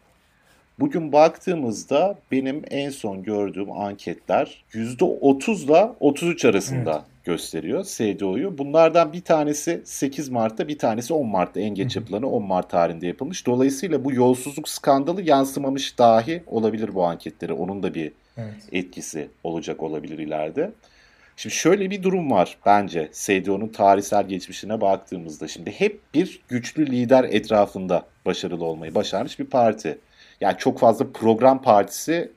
Bugün 0.80 1.12
baktığımızda 1.12 2.20
benim 2.32 2.62
en 2.72 2.90
son 2.90 3.24
gördüğüm 3.24 3.72
anketler 3.72 4.64
%30 4.74 5.66
ile 5.66 5.92
33 6.00 6.46
arasında 6.46 6.92
evet. 6.92 7.26
gösteriyor 7.26 7.84
SDO'yu. 7.84 8.58
Bunlardan 8.58 9.14
bir 9.14 9.22
tanesi 9.22 9.82
8 9.86 10.30
Mart'ta 10.30 10.68
bir 10.68 10.78
tanesi 10.78 11.14
10 11.14 11.28
Mart'ta 11.28 11.60
en 11.60 11.76
geç 11.76 11.96
yapılanı 11.96 12.30
10 12.30 12.44
Mart 12.44 12.70
tarihinde 12.70 13.08
yapılmış. 13.08 13.46
Dolayısıyla 13.46 14.06
bu 14.06 14.14
yolsuzluk 14.14 14.70
skandalı 14.70 15.22
yansımamış 15.22 15.98
dahi 15.98 16.44
olabilir 16.48 16.96
bu 16.96 17.06
anketleri. 17.06 17.54
Onun 17.54 17.84
da 17.84 17.94
bir 17.94 18.12
evet. 18.38 18.54
etkisi 18.72 19.28
olacak 19.44 19.84
olabilir 19.84 20.20
ileride. 20.20 20.72
Şimdi 21.38 21.56
şöyle 21.56 21.90
bir 21.90 22.04
durum 22.04 22.32
var 22.32 22.58
bence 22.66 23.10
SDO'nun 23.12 23.68
tarihsel 23.68 24.28
geçmişine 24.28 24.82
baktığımızda. 24.82 25.48
Şimdi 25.48 25.72
hep 25.72 26.14
bir 26.14 26.42
güçlü 26.48 26.86
lider 26.86 27.24
etrafında 27.24 28.06
başarılı 28.26 28.66
olmayı 28.66 28.96
başarmış 28.96 29.40
bir 29.40 29.46
parti. 29.46 29.98
Yani 30.44 30.58
çok 30.58 30.80
fazla 30.80 31.12
program 31.12 31.62
partisi 31.62 32.32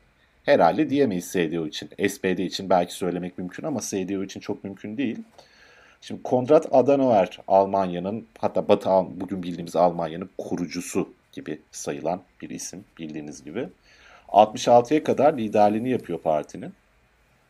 herhalde 0.45 0.91
diyemeyiz 0.91 1.25
SDO 1.25 1.67
için. 1.67 1.91
SPD 2.09 2.39
için 2.39 2.71
belki 2.71 2.95
söylemek 2.95 3.39
mümkün 3.39 3.65
ama 3.65 3.81
SDO 3.81 4.23
için 4.23 4.41
çok 4.41 4.65
mümkün 4.65 4.97
değil. 4.97 5.19
Şimdi 6.01 6.23
Konrad 6.23 6.65
Adenauer 6.71 7.39
Almanya'nın 7.49 8.27
hatta 8.39 8.69
Batı 8.69 8.91
bugün 9.21 9.43
bildiğimiz 9.43 9.77
Almanya'nın 9.77 10.31
kurucusu 10.39 11.09
gibi 11.33 11.61
sayılan 11.73 12.21
bir 12.43 12.51
isim 12.51 12.85
bildiğiniz 12.99 13.45
gibi. 13.45 13.69
66'ya 14.29 15.05
kadar 15.05 15.39
liderliğini 15.39 15.91
yapıyor 15.91 16.19
partinin. 16.19 16.73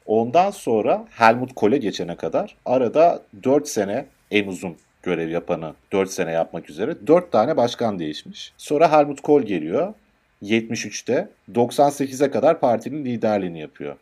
Ondan 0.06 0.50
sonra 0.50 1.04
Helmut 1.10 1.54
Kohl'e 1.54 1.78
geçene 1.78 2.16
kadar 2.16 2.56
arada 2.66 3.22
4 3.44 3.68
sene 3.68 4.06
en 4.30 4.46
uzun 4.46 4.76
görev 5.02 5.28
yapanı 5.28 5.74
4 5.92 6.10
sene 6.10 6.32
yapmak 6.32 6.70
üzere 6.70 7.06
4 7.06 7.32
tane 7.32 7.56
başkan 7.56 7.98
değişmiş. 7.98 8.52
Sonra 8.56 8.92
Helmut 8.92 9.20
Kohl 9.20 9.42
geliyor. 9.42 9.94
73'te 10.42 11.28
98'e 11.54 12.30
kadar 12.30 12.60
partinin 12.60 13.04
liderliğini 13.04 13.60
yapıyor. 13.60 13.96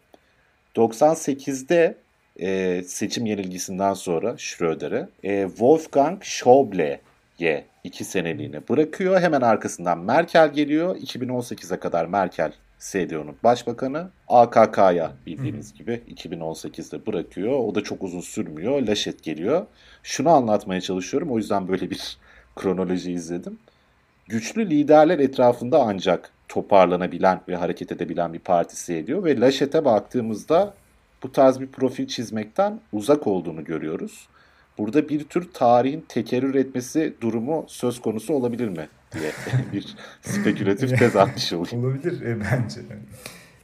98'de 0.76 1.94
e, 2.40 2.82
seçim 2.82 3.26
yenilgisinden 3.26 3.94
sonra 3.94 4.34
Schröder'e 4.38 5.08
e, 5.24 5.46
Wolfgang 5.48 6.22
Schäuble'ye 6.22 7.64
iki 7.84 8.04
seneliğine 8.04 8.68
bırakıyor. 8.68 9.20
Hemen 9.20 9.40
arkasından 9.40 9.98
Merkel 9.98 10.52
geliyor. 10.52 10.96
2018'e 10.96 11.78
kadar 11.78 12.04
Merkel 12.04 12.52
CDU'nun 12.78 13.36
başbakanı. 13.44 14.10
AKK'ya 14.28 15.12
bildiğiniz 15.26 15.74
gibi 15.74 16.02
2018'de 16.14 17.06
bırakıyor. 17.06 17.58
O 17.58 17.74
da 17.74 17.82
çok 17.82 18.02
uzun 18.02 18.20
sürmüyor. 18.20 18.82
Laşet 18.82 19.22
geliyor. 19.22 19.66
Şunu 20.02 20.30
anlatmaya 20.30 20.80
çalışıyorum. 20.80 21.30
O 21.30 21.36
yüzden 21.36 21.68
böyle 21.68 21.90
bir 21.90 22.16
kronoloji 22.56 23.12
izledim 23.12 23.58
güçlü 24.28 24.70
liderler 24.70 25.18
etrafında 25.18 25.82
ancak 25.82 26.30
toparlanabilen 26.48 27.40
ve 27.48 27.56
hareket 27.56 27.92
edebilen 27.92 28.32
bir 28.32 28.38
partisi 28.38 28.94
ediyor. 28.94 29.24
Ve 29.24 29.40
Laşet'e 29.40 29.84
baktığımızda 29.84 30.74
bu 31.22 31.32
tarz 31.32 31.60
bir 31.60 31.66
profil 31.66 32.06
çizmekten 32.06 32.80
uzak 32.92 33.26
olduğunu 33.26 33.64
görüyoruz. 33.64 34.28
Burada 34.78 35.08
bir 35.08 35.24
tür 35.24 35.52
tarihin 35.52 36.04
tekerrür 36.08 36.54
etmesi 36.54 37.14
durumu 37.20 37.64
söz 37.68 38.00
konusu 38.00 38.34
olabilir 38.34 38.68
mi 38.68 38.88
diye 39.12 39.30
bir 39.72 39.96
spekülatif 40.22 40.90
tez 40.98 41.16
atmış 41.16 41.52
olayım. 41.52 41.84
Olabilir 41.84 42.22
e, 42.22 42.40
bence. 42.40 42.80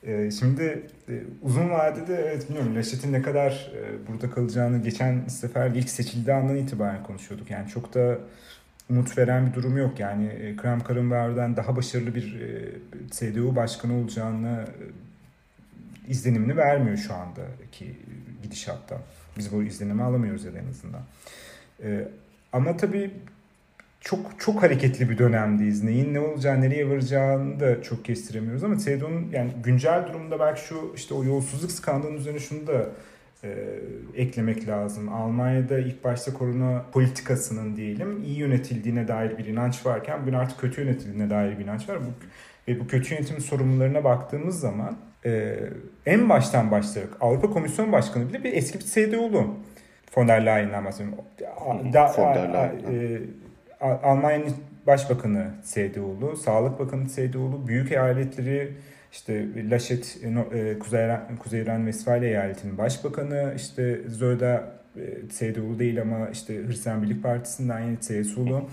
E, 0.02 0.31
şimdi 0.31 0.87
e, 1.09 1.12
uzun 1.43 1.71
vadede 1.71 2.14
evet 2.14 2.49
bilmiyorum 2.49 2.76
Laşet'in 2.76 3.12
ne 3.12 3.23
kadar 3.23 3.73
e, 3.75 4.09
burada 4.09 4.31
kalacağını 4.31 4.83
geçen 4.83 5.29
sefer 5.29 5.71
ilk 5.71 5.90
seçildiği 5.90 6.37
andan 6.37 6.57
itibaren 6.57 7.02
konuşuyorduk. 7.02 7.50
Yani 7.50 7.69
çok 7.69 7.95
da 7.95 8.19
umut 8.90 9.18
veren 9.18 9.47
bir 9.47 9.54
durum 9.54 9.76
yok. 9.76 10.00
Yani 10.00 10.26
e, 10.26 10.56
Krem 10.56 10.80
Karınber'den 10.80 11.56
daha 11.56 11.76
başarılı 11.76 12.14
bir 12.14 12.40
e, 12.40 12.73
CDU 13.11 13.56
başkanı 13.56 13.94
olacağını 13.94 14.64
e, 14.68 16.11
izlenimini 16.11 16.56
vermiyor 16.56 16.97
şu 16.97 17.14
andaki 17.14 17.97
gidişatta. 18.42 18.99
Biz 19.38 19.52
bu 19.52 19.62
izlenimi 19.62 20.02
alamıyoruz 20.02 20.44
ya 20.44 20.50
en 20.50 20.70
azından. 20.70 21.02
Ama 22.52 22.76
tabii 22.76 23.11
çok 24.00 24.40
çok 24.40 24.62
hareketli 24.62 25.11
bir 25.11 25.18
dönemdeyiz. 25.18 25.85
Neyin 25.85 26.14
ne 26.14 26.20
olacağı, 26.20 26.61
nereye 26.61 26.90
varacağını 26.90 27.61
da 27.61 27.82
çok 27.82 28.04
kestiremiyoruz 28.04 28.64
ama 28.64 28.78
CDU'nun 28.78 29.28
yani 29.32 29.50
güncel 29.64 30.06
durumda 30.09 30.40
belki 30.40 30.61
şu 30.61 30.92
işte 30.97 31.14
o 31.14 31.25
yolsuzluk 31.25 31.70
skandalının 31.70 32.18
üzerine 32.18 32.38
şunu 32.38 32.66
da 32.66 32.87
e, 33.44 33.49
eklemek 34.16 34.68
lazım. 34.68 35.09
Almanya'da 35.09 35.78
ilk 35.78 36.04
başta 36.04 36.35
korona 36.35 36.85
politikasının 36.92 37.76
diyelim 37.76 38.23
iyi 38.25 38.38
yönetildiğine 38.38 39.09
dair 39.09 39.38
bir 39.38 39.44
inanç 39.44 39.87
varken 39.87 40.23
bugün 40.23 40.32
artık 40.32 40.61
kötü 40.61 40.80
yönetildiğine 40.80 41.30
dair 41.30 41.59
bir 41.59 41.64
inanç 41.64 41.88
var. 41.88 41.99
Bu, 42.00 42.09
ve 42.68 42.80
bu 42.80 42.87
kötü 42.87 43.14
yönetim 43.14 43.40
sorumlularına 43.40 44.04
baktığımız 44.04 44.61
zaman 44.61 44.97
e, 45.25 45.56
en 46.06 46.28
baştan 46.28 46.70
başlayarak 46.70 47.12
Avrupa 47.20 47.50
Komisyon 47.50 47.92
Başkanı 47.92 48.28
bile 48.28 48.44
bir 48.44 48.52
eski 48.52 48.78
bir 48.78 48.85
CDU'lu 48.85 49.54
von 50.16 50.28
der 50.28 50.47
Leyen'den 50.47 50.85
bahsediyorum. 50.85 51.25
Da, 51.92 52.12
von 52.18 52.35
der 52.35 52.52
Leyen. 52.52 52.73
E, 52.92 53.20
Almanya'nın 53.80 54.54
Başbakanı 54.87 55.50
CDU'lu, 55.75 56.37
Sağlık 56.37 56.78
Bakanı 56.78 57.09
CDU'lu, 57.09 57.66
büyük 57.66 57.92
eyaletleri 57.92 58.73
işte 59.12 59.49
Laşet 59.71 60.19
e, 60.23 60.59
e, 60.59 60.79
Kuzey, 60.79 61.11
Kuzey 61.38 61.62
İran 61.62 61.87
Vesfalya 61.87 62.29
eyaletinin 62.29 62.79
başbakanı, 62.79 63.55
işte 63.57 64.00
Zöda 64.09 64.73
e, 64.97 65.29
CDU 65.29 65.79
değil 65.79 66.02
ama 66.02 66.29
işte 66.29 66.67
Hristiyan 66.67 67.02
Birlik 67.02 67.23
Partisi'nden 67.23 67.81
yine 67.81 67.97
CSU'lu. 68.00 68.69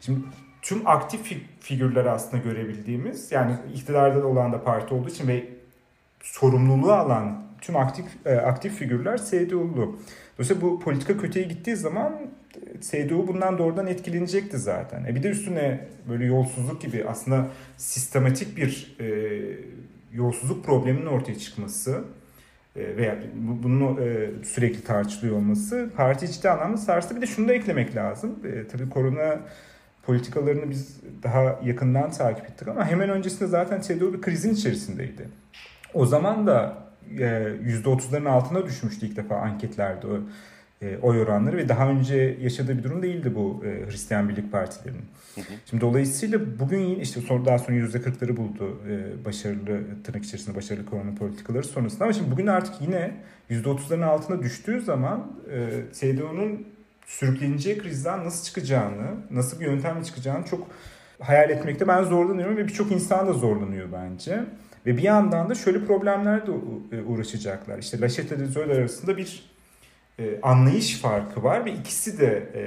Şimdi 0.00 0.20
tüm 0.62 0.86
aktif 0.86 1.20
figürleri 1.60 2.10
aslında 2.10 2.42
görebildiğimiz 2.42 3.32
yani 3.32 3.54
iktidarda 3.74 4.26
olan 4.26 4.52
da 4.52 4.64
parti 4.64 4.94
olduğu 4.94 5.08
için 5.08 5.28
ve 5.28 5.44
sorumluluğu 6.20 6.92
alan 6.92 7.42
tüm 7.60 7.76
aktif 7.76 8.06
aktif 8.26 8.74
figürler 8.74 9.20
CDU'lu. 9.30 9.98
Dolayısıyla 10.38 10.62
bu 10.62 10.80
politika 10.80 11.16
kötüye 11.18 11.44
gittiği 11.44 11.76
zaman 11.76 12.20
CDU 12.80 13.28
bundan 13.28 13.58
doğrudan 13.58 13.86
etkilenecekti 13.86 14.58
zaten. 14.58 15.04
E 15.04 15.14
bir 15.14 15.22
de 15.22 15.28
üstüne 15.28 15.88
böyle 16.08 16.24
yolsuzluk 16.24 16.82
gibi 16.82 17.04
aslında 17.08 17.46
sistematik 17.76 18.56
bir 18.56 18.96
e, 19.00 19.06
yolsuzluk 20.12 20.64
probleminin 20.64 21.06
ortaya 21.06 21.38
çıkması 21.38 22.04
e, 22.76 22.96
veya 22.96 23.18
bunun 23.34 23.96
e, 23.96 24.30
sürekli 24.44 24.84
tartışılıyor 24.84 25.36
olması 25.36 25.90
parti 25.96 26.32
ciddi 26.32 26.50
anlamda 26.50 26.76
sarstı. 26.76 27.16
Bir 27.16 27.20
de 27.20 27.26
şunu 27.26 27.48
da 27.48 27.52
eklemek 27.52 27.96
lazım. 27.96 28.38
E, 28.44 28.68
tabii 28.68 28.90
korona 28.90 29.40
politikalarını 30.02 30.70
biz 30.70 31.00
daha 31.22 31.60
yakından 31.64 32.10
takip 32.10 32.44
ettik 32.44 32.68
ama 32.68 32.86
hemen 32.86 33.10
öncesinde 33.10 33.46
zaten 33.46 33.80
CDU 33.80 34.12
bir 34.12 34.20
krizin 34.20 34.54
içerisindeydi. 34.54 35.28
O 35.94 36.06
zaman 36.06 36.46
da 36.46 36.82
%30'ların 37.10 38.28
altına 38.28 38.66
düşmüştü 38.66 39.06
ilk 39.06 39.16
defa 39.16 39.36
anketlerde 39.36 40.06
o 40.06 40.20
e, 40.82 40.98
oy 41.02 41.20
oranları 41.20 41.56
ve 41.56 41.68
daha 41.68 41.88
önce 41.88 42.36
yaşadığı 42.40 42.78
bir 42.78 42.82
durum 42.82 43.02
değildi 43.02 43.34
bu 43.34 43.64
e, 43.66 43.90
Hristiyan 43.90 44.28
Birlik 44.28 44.52
Partilerinin. 44.52 45.04
Hı 45.34 45.40
hı. 45.40 45.44
Şimdi 45.70 45.80
dolayısıyla 45.80 46.58
bugün 46.58 47.00
işte 47.00 47.20
sonra 47.20 47.44
daha 47.44 47.58
sonra 47.58 47.76
%40'ları 47.76 48.36
buldu 48.36 48.80
e, 48.88 49.24
başarılı 49.24 49.80
tırnak 50.04 50.24
içerisinde 50.24 50.56
başarılı 50.56 50.86
korona 50.86 51.14
politikaları 51.14 51.64
sonrasında 51.64 52.04
ama 52.04 52.12
şimdi 52.12 52.30
bugün 52.30 52.46
artık 52.46 52.74
yine 52.80 53.16
%30'ların 53.50 54.04
altına 54.04 54.42
düştüğü 54.42 54.80
zaman 54.80 55.32
e, 55.50 55.68
CDU'nun 55.92 56.66
sürükleneceği 57.06 57.78
krizden 57.78 58.24
nasıl 58.24 58.44
çıkacağını, 58.44 59.06
nasıl 59.30 59.60
bir 59.60 59.66
yöntemle 59.66 60.04
çıkacağını 60.04 60.44
çok 60.44 60.66
hayal 61.20 61.50
etmekte 61.50 61.88
ben 61.88 62.02
zorlanıyorum 62.02 62.56
ve 62.56 62.68
birçok 62.68 62.92
insan 62.92 63.26
da 63.26 63.32
zorlanıyor 63.32 63.88
bence. 63.92 64.40
Ve 64.86 64.96
bir 64.96 65.02
yandan 65.02 65.50
da 65.50 65.54
şöyle 65.54 65.84
problemler 65.84 66.46
de 66.46 66.50
uğraşacaklar. 67.08 67.78
İşte 67.78 68.00
Laşet 68.00 68.32
ile 68.32 68.46
Zöl 68.46 68.70
arasında 68.70 69.16
bir 69.16 69.51
e, 70.18 70.40
anlayış 70.42 71.00
farkı 71.00 71.42
var 71.42 71.64
ve 71.64 71.72
ikisi 71.72 72.20
de 72.20 72.48
e, 72.54 72.64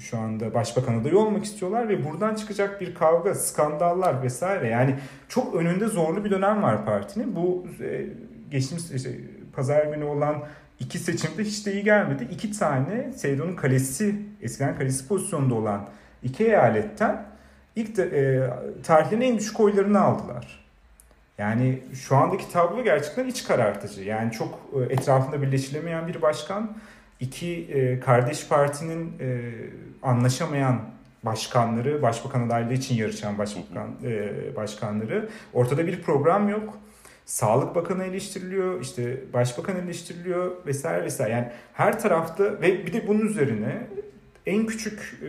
şu 0.00 0.18
anda 0.18 0.54
başbakan 0.54 1.00
adayı 1.00 1.18
olmak 1.18 1.44
istiyorlar 1.44 1.88
ve 1.88 2.04
buradan 2.04 2.34
çıkacak 2.34 2.80
bir 2.80 2.94
kavga, 2.94 3.34
skandallar 3.34 4.22
vesaire 4.22 4.68
yani 4.68 4.96
çok 5.28 5.54
önünde 5.54 5.86
zorlu 5.88 6.24
bir 6.24 6.30
dönem 6.30 6.62
var 6.62 6.84
partinin. 6.84 7.36
Bu 7.36 7.66
e, 7.80 8.06
geçtiğimiz 8.50 8.92
işte, 8.92 9.10
pazar 9.52 9.86
günü 9.86 10.04
olan 10.04 10.44
iki 10.80 10.98
seçimde 10.98 11.44
hiç 11.44 11.66
de 11.66 11.72
iyi 11.72 11.84
gelmedi. 11.84 12.28
İki 12.30 12.58
tane 12.58 13.12
Seydo'nun 13.12 13.56
kalesi, 13.56 14.14
eskiden 14.42 14.78
kalesi 14.78 15.08
pozisyonunda 15.08 15.54
olan 15.54 15.88
iki 16.22 16.44
eyaletten 16.44 17.26
ilk 17.76 17.96
de, 17.96 18.02
e, 18.02 18.22
tarihlerin 18.82 19.20
en 19.20 19.38
düşük 19.38 19.60
oylarını 19.60 20.00
aldılar. 20.00 20.65
Yani 21.38 21.78
şu 21.94 22.16
andaki 22.16 22.52
tablo 22.52 22.84
gerçekten 22.84 23.26
iç 23.26 23.44
karartıcı. 23.44 24.02
Yani 24.02 24.32
çok 24.32 24.60
e, 24.74 24.92
etrafında 24.92 25.42
birleşilemeyen 25.42 26.08
bir 26.08 26.22
başkan, 26.22 26.76
iki 27.20 27.52
e, 27.72 28.00
kardeş 28.00 28.48
partinin 28.48 29.12
e, 29.20 29.52
anlaşamayan 30.02 30.80
başkanları, 31.22 32.02
başbakan 32.02 32.46
adaylığı 32.46 32.72
için 32.72 32.94
yarışan 32.94 33.38
başbakan 33.38 33.88
başkanları. 34.56 35.28
Ortada 35.52 35.86
bir 35.86 36.02
program 36.02 36.48
yok. 36.48 36.78
Sağlık 37.24 37.74
Bakanı 37.74 38.04
eleştiriliyor, 38.04 38.80
işte 38.80 39.16
Başbakan 39.32 39.76
eleştiriliyor 39.76 40.66
vesaire 40.66 41.04
vesaire. 41.04 41.32
Yani 41.32 41.48
her 41.72 42.00
tarafta 42.00 42.44
ve 42.44 42.86
bir 42.86 42.92
de 42.92 43.08
bunun 43.08 43.26
üzerine 43.26 43.86
en 44.46 44.66
küçük 44.66 45.20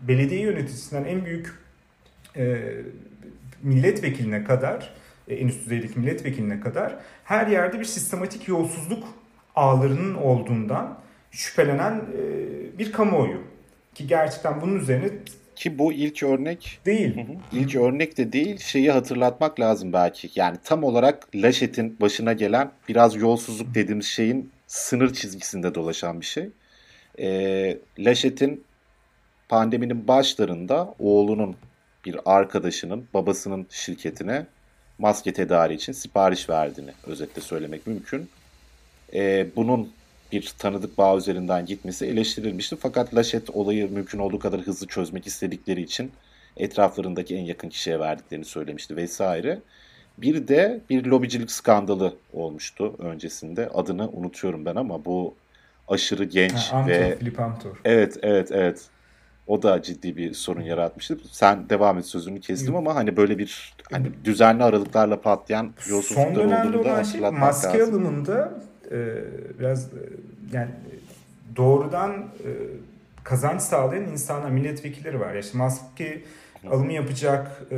belediye 0.00 0.40
yöneticisinden 0.40 1.04
en 1.04 1.24
büyük 1.24 1.54
milletvekiline 3.62 4.44
kadar 4.44 4.94
en 5.28 5.48
üst 5.48 5.64
düzeydeki 5.64 5.98
milletvekiline 5.98 6.60
kadar 6.60 6.96
her 7.24 7.46
yerde 7.46 7.80
bir 7.80 7.84
sistematik 7.84 8.48
yolsuzluk 8.48 9.04
ağlarının 9.54 10.14
olduğundan 10.14 10.98
şüphelenen 11.30 11.94
e, 11.94 12.78
bir 12.78 12.92
kamuoyu. 12.92 13.42
Ki 13.94 14.06
gerçekten 14.06 14.60
bunun 14.60 14.80
üzerine 14.80 15.08
ki 15.56 15.78
bu 15.78 15.92
ilk 15.92 16.22
örnek 16.22 16.80
değil. 16.86 17.16
Hı 17.16 17.20
hı. 17.20 17.36
İlk 17.52 17.74
örnek 17.74 18.18
de 18.18 18.32
değil. 18.32 18.58
Şeyi 18.58 18.90
hatırlatmak 18.90 19.60
lazım 19.60 19.92
belki. 19.92 20.30
Yani 20.34 20.56
tam 20.64 20.84
olarak 20.84 21.28
Laşet'in 21.34 22.00
başına 22.00 22.32
gelen 22.32 22.70
biraz 22.88 23.16
yolsuzluk 23.16 23.74
dediğimiz 23.74 24.06
şeyin 24.06 24.50
sınır 24.66 25.12
çizgisinde 25.12 25.74
dolaşan 25.74 26.20
bir 26.20 26.26
şey. 26.26 26.48
E, 27.18 27.78
Laşet'in 27.98 28.64
pandeminin 29.48 30.08
başlarında 30.08 30.94
oğlunun 30.98 31.56
bir 32.04 32.16
arkadaşının 32.24 33.08
babasının 33.14 33.66
şirketine 33.70 34.46
maske 34.98 35.32
tedari 35.32 35.74
için 35.74 35.92
sipariş 35.92 36.50
verdiğini 36.50 36.90
özetle 37.06 37.42
söylemek 37.42 37.86
mümkün. 37.86 38.28
E, 39.14 39.46
bunun 39.56 39.92
bir 40.32 40.52
tanıdık 40.58 40.98
bağ 40.98 41.16
üzerinden 41.16 41.66
gitmesi 41.66 42.06
eleştirilmişti. 42.06 42.76
Fakat 42.80 43.14
Laşet 43.14 43.50
olayı 43.50 43.92
mümkün 43.92 44.18
olduğu 44.18 44.38
kadar 44.38 44.60
hızlı 44.60 44.86
çözmek 44.86 45.26
istedikleri 45.26 45.82
için 45.82 46.12
etraflarındaki 46.56 47.36
en 47.36 47.42
yakın 47.42 47.68
kişiye 47.68 48.00
verdiklerini 48.00 48.44
söylemişti 48.44 48.96
vesaire. 48.96 49.58
Bir 50.18 50.48
de 50.48 50.80
bir 50.90 51.04
lobicilik 51.04 51.50
skandalı 51.50 52.14
olmuştu 52.32 52.94
öncesinde. 52.98 53.68
Adını 53.68 54.08
unutuyorum 54.08 54.64
ben 54.64 54.76
ama 54.76 55.04
bu 55.04 55.34
aşırı 55.88 56.24
genç 56.24 56.72
ha, 56.72 56.76
Amtor, 56.76 56.90
ve... 56.90 57.16
Philip 57.18 57.40
Amtor. 57.40 57.80
Evet, 57.84 58.18
evet, 58.22 58.52
evet. 58.52 58.82
O 59.46 59.62
da 59.62 59.82
ciddi 59.82 60.16
bir 60.16 60.34
sorun 60.34 60.60
yaratmıştı. 60.60 61.18
Sen 61.30 61.68
devam 61.68 61.98
et 61.98 62.06
sözünü 62.06 62.40
kestim 62.40 62.76
ama 62.76 62.94
hani 62.94 63.16
böyle 63.16 63.38
bir 63.38 63.74
hani 63.92 64.06
düzenli 64.24 64.62
aralıklarla 64.64 65.20
patlayan 65.20 65.72
yolsuzluklar 65.90 66.24
Son 66.24 66.34
dönemde 66.34 66.78
olan 66.78 67.02
şey 67.02 67.20
maske 67.20 67.78
lazım. 67.78 67.94
alımında 67.94 68.54
e, 68.90 68.96
biraz 69.60 69.84
e, 69.84 69.98
yani 70.52 70.70
doğrudan 71.56 72.12
e, 72.20 72.50
kazanç 73.24 73.62
sağlayan 73.62 74.04
insanlar, 74.04 74.50
milletvekilleri 74.50 75.20
var. 75.20 75.34
İşte 75.34 75.58
maske 75.58 76.22
alımı 76.70 76.92
yapacak 76.92 77.62
e, 77.70 77.76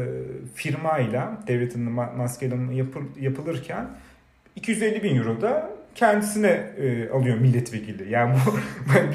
firmayla 0.54 1.38
devletin 1.46 1.80
maske 1.92 2.48
alımı 2.48 2.75
yapıl, 2.75 3.00
yapılırken 3.20 3.88
250 4.56 5.02
bin 5.02 5.16
euro 5.16 5.40
da 5.40 5.71
kendisine 5.94 6.48
e, 6.78 7.10
alıyor 7.10 7.38
milletvekili. 7.38 8.12
Yani 8.12 8.36
bu 8.46 8.58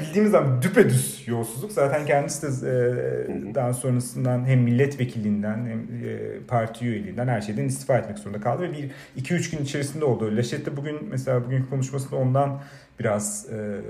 bildiğimiz 0.00 0.32
zaman 0.32 0.62
düpedüz 0.62 1.22
yolsuzluk. 1.26 1.72
Zaten 1.72 2.06
kendisi 2.06 2.62
de 2.62 2.68
e, 2.68 3.54
daha 3.54 3.72
sonrasından 3.72 4.44
hem 4.44 4.60
milletvekilinden 4.60 5.66
hem 5.66 5.78
e, 5.80 6.40
parti 6.48 6.84
üyeliğinden 6.84 7.28
her 7.28 7.40
şeyden 7.40 7.64
istifa 7.64 7.98
etmek 7.98 8.18
zorunda 8.18 8.40
kaldı. 8.40 8.62
Ve 8.62 8.72
bir 8.72 8.90
iki 9.16 9.34
üç 9.34 9.50
gün 9.50 9.58
içerisinde 9.58 10.04
oldu. 10.04 10.36
Leşet 10.36 10.66
de 10.66 10.76
bugün 10.76 10.98
mesela 11.10 11.44
bugün 11.44 11.62
konuşmasında 11.62 12.16
ondan 12.16 12.60
biraz 13.00 13.46
e, 13.52 13.80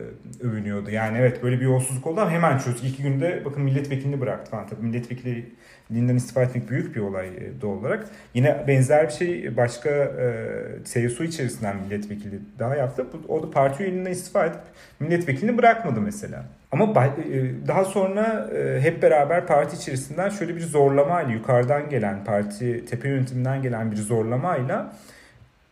övünüyordu. 0.46 0.90
Yani 0.90 1.18
evet 1.18 1.42
böyle 1.42 1.60
bir 1.60 1.64
yolsuzluk 1.64 2.06
oldu 2.06 2.20
ama 2.20 2.30
hemen 2.30 2.58
çözdük. 2.58 2.84
İki 2.84 3.02
günde 3.02 3.42
bakın 3.44 3.62
milletvekilini 3.62 4.20
bıraktı 4.20 4.50
falan. 4.50 4.66
Tabii 4.66 4.82
milletvekili 4.82 5.52
linden 5.90 6.16
istifa 6.16 6.42
etmek 6.42 6.70
büyük 6.70 6.96
bir 6.96 7.00
olay 7.00 7.28
e, 7.28 7.60
doğal 7.60 7.76
olarak. 7.76 8.06
Yine 8.34 8.64
benzer 8.68 9.08
bir 9.08 9.12
şey 9.12 9.56
başka 9.56 9.90
e, 9.90 10.34
CSU 10.84 11.24
içerisinden 11.24 11.76
milletvekili 11.76 12.40
daha 12.58 12.76
yaptı. 12.76 13.06
O 13.28 13.42
da 13.42 13.50
parti 13.50 13.82
üyeliğinden 13.82 14.10
istifa 14.10 14.46
edip 14.46 14.60
milletvekilini 15.00 15.58
bırakmadı 15.58 16.00
mesela. 16.00 16.44
Ama 16.72 16.84
e, 16.84 17.66
daha 17.66 17.84
sonra 17.84 18.50
e, 18.56 18.80
hep 18.80 19.02
beraber 19.02 19.46
parti 19.46 19.76
içerisinden 19.76 20.28
şöyle 20.28 20.56
bir 20.56 20.60
zorlamayla 20.60 21.32
yukarıdan 21.32 21.90
gelen 21.90 22.24
parti 22.24 22.84
tepe 22.86 23.08
yönetiminden 23.08 23.62
gelen 23.62 23.90
bir 23.90 23.96
zorlamayla 23.96 24.92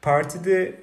partide 0.02 0.74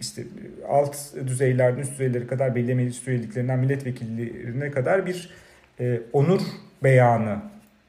işte 0.00 0.24
alt 0.68 0.96
düzeylerden 1.26 1.80
üst 1.80 1.92
düzeylere 1.92 2.26
kadar 2.26 2.54
belli 2.54 2.74
meclis 2.74 3.08
üyeliklerinden 3.08 3.58
milletvekillerine 3.58 4.70
kadar 4.70 5.06
bir 5.06 5.30
onur 6.12 6.40
beyanı 6.82 7.38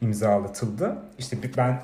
imzalatıldı. 0.02 0.96
İşte 1.20 1.38
ben 1.58 1.82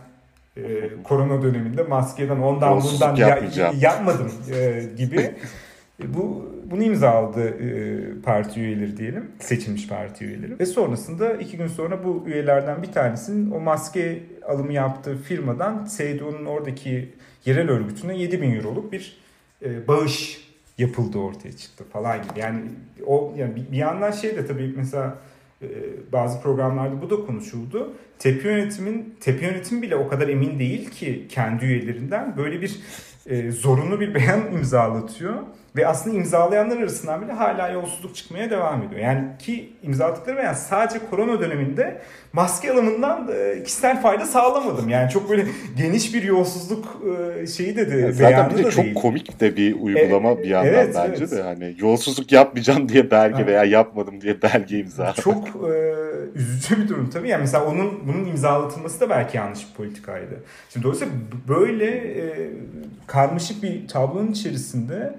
e, 0.57 0.63
korona 1.03 1.41
döneminde 1.41 1.83
maskeden 1.83 2.39
ondan 2.39 2.81
bundan 2.81 3.15
ya, 3.15 3.71
yapmadım 3.79 4.31
e, 4.55 4.83
gibi 4.97 5.35
bu 6.03 6.50
bunu 6.71 6.83
imzaladı 6.83 7.49
e, 7.49 8.21
parti 8.21 8.59
üyeleri 8.59 8.97
diyelim. 8.97 9.31
Seçilmiş 9.39 9.87
parti 9.87 10.25
üyeleri. 10.25 10.59
Ve 10.59 10.65
sonrasında 10.65 11.33
iki 11.33 11.57
gün 11.57 11.67
sonra 11.67 12.03
bu 12.03 12.23
üyelerden 12.27 12.83
bir 12.83 12.91
tanesinin 12.91 13.51
o 13.51 13.59
maske 13.59 14.23
alımı 14.47 14.73
yaptığı 14.73 15.17
firmadan 15.17 15.85
Seydo'nun 15.85 16.45
oradaki 16.45 17.09
yerel 17.45 17.69
örgütüne 17.69 18.17
7 18.17 18.41
bin 18.41 18.55
euroluk 18.55 18.91
bir 18.91 19.17
e, 19.65 19.87
bağış 19.87 20.47
yapıldı 20.77 21.17
ortaya 21.17 21.51
çıktı 21.51 21.83
falan 21.93 22.21
gibi. 22.21 22.39
Yani 22.39 22.61
o 23.05 23.33
yani 23.37 23.53
bir 23.71 23.77
yandan 23.77 24.11
şey 24.11 24.37
de 24.37 24.45
tabii 24.45 24.73
mesela 24.77 25.17
e, 25.61 25.67
bazı 26.11 26.41
programlarda 26.41 27.01
bu 27.01 27.09
da 27.09 27.25
konuşuldu. 27.25 27.93
Tepe 28.19 28.49
yönetimin 28.49 29.15
tepe 29.19 29.45
yönetim 29.45 29.81
bile 29.81 29.95
o 29.95 30.07
kadar 30.07 30.27
emin 30.27 30.59
değil 30.59 30.89
ki 30.89 31.25
kendi 31.29 31.65
üyelerinden 31.65 32.37
böyle 32.37 32.61
bir 32.61 32.79
e, 33.25 33.51
zorunlu 33.51 33.99
bir 33.99 34.15
beyan 34.15 34.51
imzalatıyor. 34.53 35.35
Ve 35.75 35.87
aslında 35.87 36.15
imzalayanlar 36.15 36.77
arasından 36.77 37.21
bile 37.21 37.31
hala 37.31 37.69
yolsuzluk 37.69 38.15
çıkmaya 38.15 38.49
devam 38.49 38.83
ediyor. 38.83 39.01
Yani 39.01 39.23
ki 39.39 39.73
imzaladıkları 39.83 40.37
beyan 40.37 40.53
sadece 40.53 40.99
korona 41.09 41.39
döneminde 41.39 42.01
maske 42.33 42.71
alımından 42.71 43.29
e, 43.35 43.63
kişisel 43.63 44.01
fayda 44.01 44.25
sağlamadım. 44.25 44.89
Yani 44.89 45.09
çok 45.09 45.29
böyle 45.29 45.45
geniş 45.77 46.13
bir 46.13 46.23
yolsuzluk 46.23 46.85
e, 47.41 47.47
şeyi 47.47 47.77
dedi. 47.77 48.01
Yani 48.01 48.13
zaten 48.13 48.49
bir 48.49 48.57
de 48.63 48.71
çok 48.71 48.83
değil. 48.83 48.95
komik 48.95 49.39
de 49.39 49.55
bir 49.55 49.81
uygulama 49.81 50.31
e, 50.31 50.37
bir 50.37 50.47
yandan 50.47 50.73
evet, 50.73 50.95
bence 50.95 51.17
evet. 51.17 51.31
de. 51.31 51.41
Hani 51.41 51.75
yolsuzluk 51.79 52.31
yapmayacağım 52.31 52.89
diye 52.89 53.11
belge 53.11 53.35
evet. 53.37 53.47
veya 53.47 53.63
yapmadım 53.63 54.21
diye 54.21 54.41
belge 54.41 54.79
imza. 54.79 55.13
Çok 55.13 55.47
e, 55.47 56.01
üzücü 56.35 56.83
bir 56.83 56.89
durum 56.89 57.09
tabii. 57.09 57.29
Yani 57.29 57.41
mesela 57.41 57.65
onun 57.65 57.99
bunun 58.07 58.25
imzalatılması 58.25 58.99
da 58.99 59.09
belki 59.09 59.37
yanlış 59.37 59.59
bir 59.59 59.77
politikaydı. 59.77 60.43
Şimdi 60.69 60.83
dolayısıyla 60.83 61.13
böyle 61.47 61.85
e, 61.85 62.49
karmaşık 63.11 63.63
bir 63.63 63.87
tablonun 63.87 64.31
içerisinde 64.31 65.15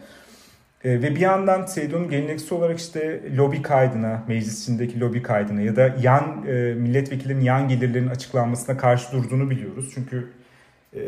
e, 0.85 1.03
ve 1.03 1.15
bir 1.15 1.21
yandan 1.21 1.67
Seydo'nun 1.67 2.11
geleneksel 2.11 2.59
olarak 2.59 2.79
işte 2.79 3.23
lobi 3.37 3.63
kaydına, 3.63 4.23
meclis 4.29 4.63
içindeki 4.63 5.01
lobi 5.01 5.23
kaydına 5.23 5.61
ya 5.61 5.77
da 5.77 5.97
yan 6.03 6.47
e, 6.47 6.75
milletvekillerinin 6.75 7.45
yan 7.45 7.69
gelirlerinin 7.69 8.09
açıklanmasına 8.09 8.77
karşı 8.77 9.13
durduğunu 9.13 9.51
biliyoruz. 9.51 9.91
Çünkü 9.95 10.29
e, 10.95 11.01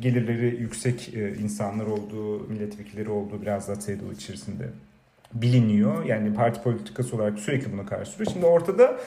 gelirleri 0.00 0.46
yüksek 0.60 1.14
e, 1.14 1.34
insanlar 1.34 1.86
olduğu, 1.86 2.48
milletvekilleri 2.48 3.10
olduğu 3.10 3.42
biraz 3.42 3.68
da 3.68 3.76
Seydo 3.76 4.12
içerisinde 4.12 4.64
biliniyor. 5.34 6.04
Yani 6.04 6.34
parti 6.34 6.62
politikası 6.62 7.16
olarak 7.16 7.38
sürekli 7.38 7.72
buna 7.72 7.86
karşı 7.86 8.14
duruyor. 8.14 8.30
Şimdi 8.32 8.46
ortada 8.46 8.98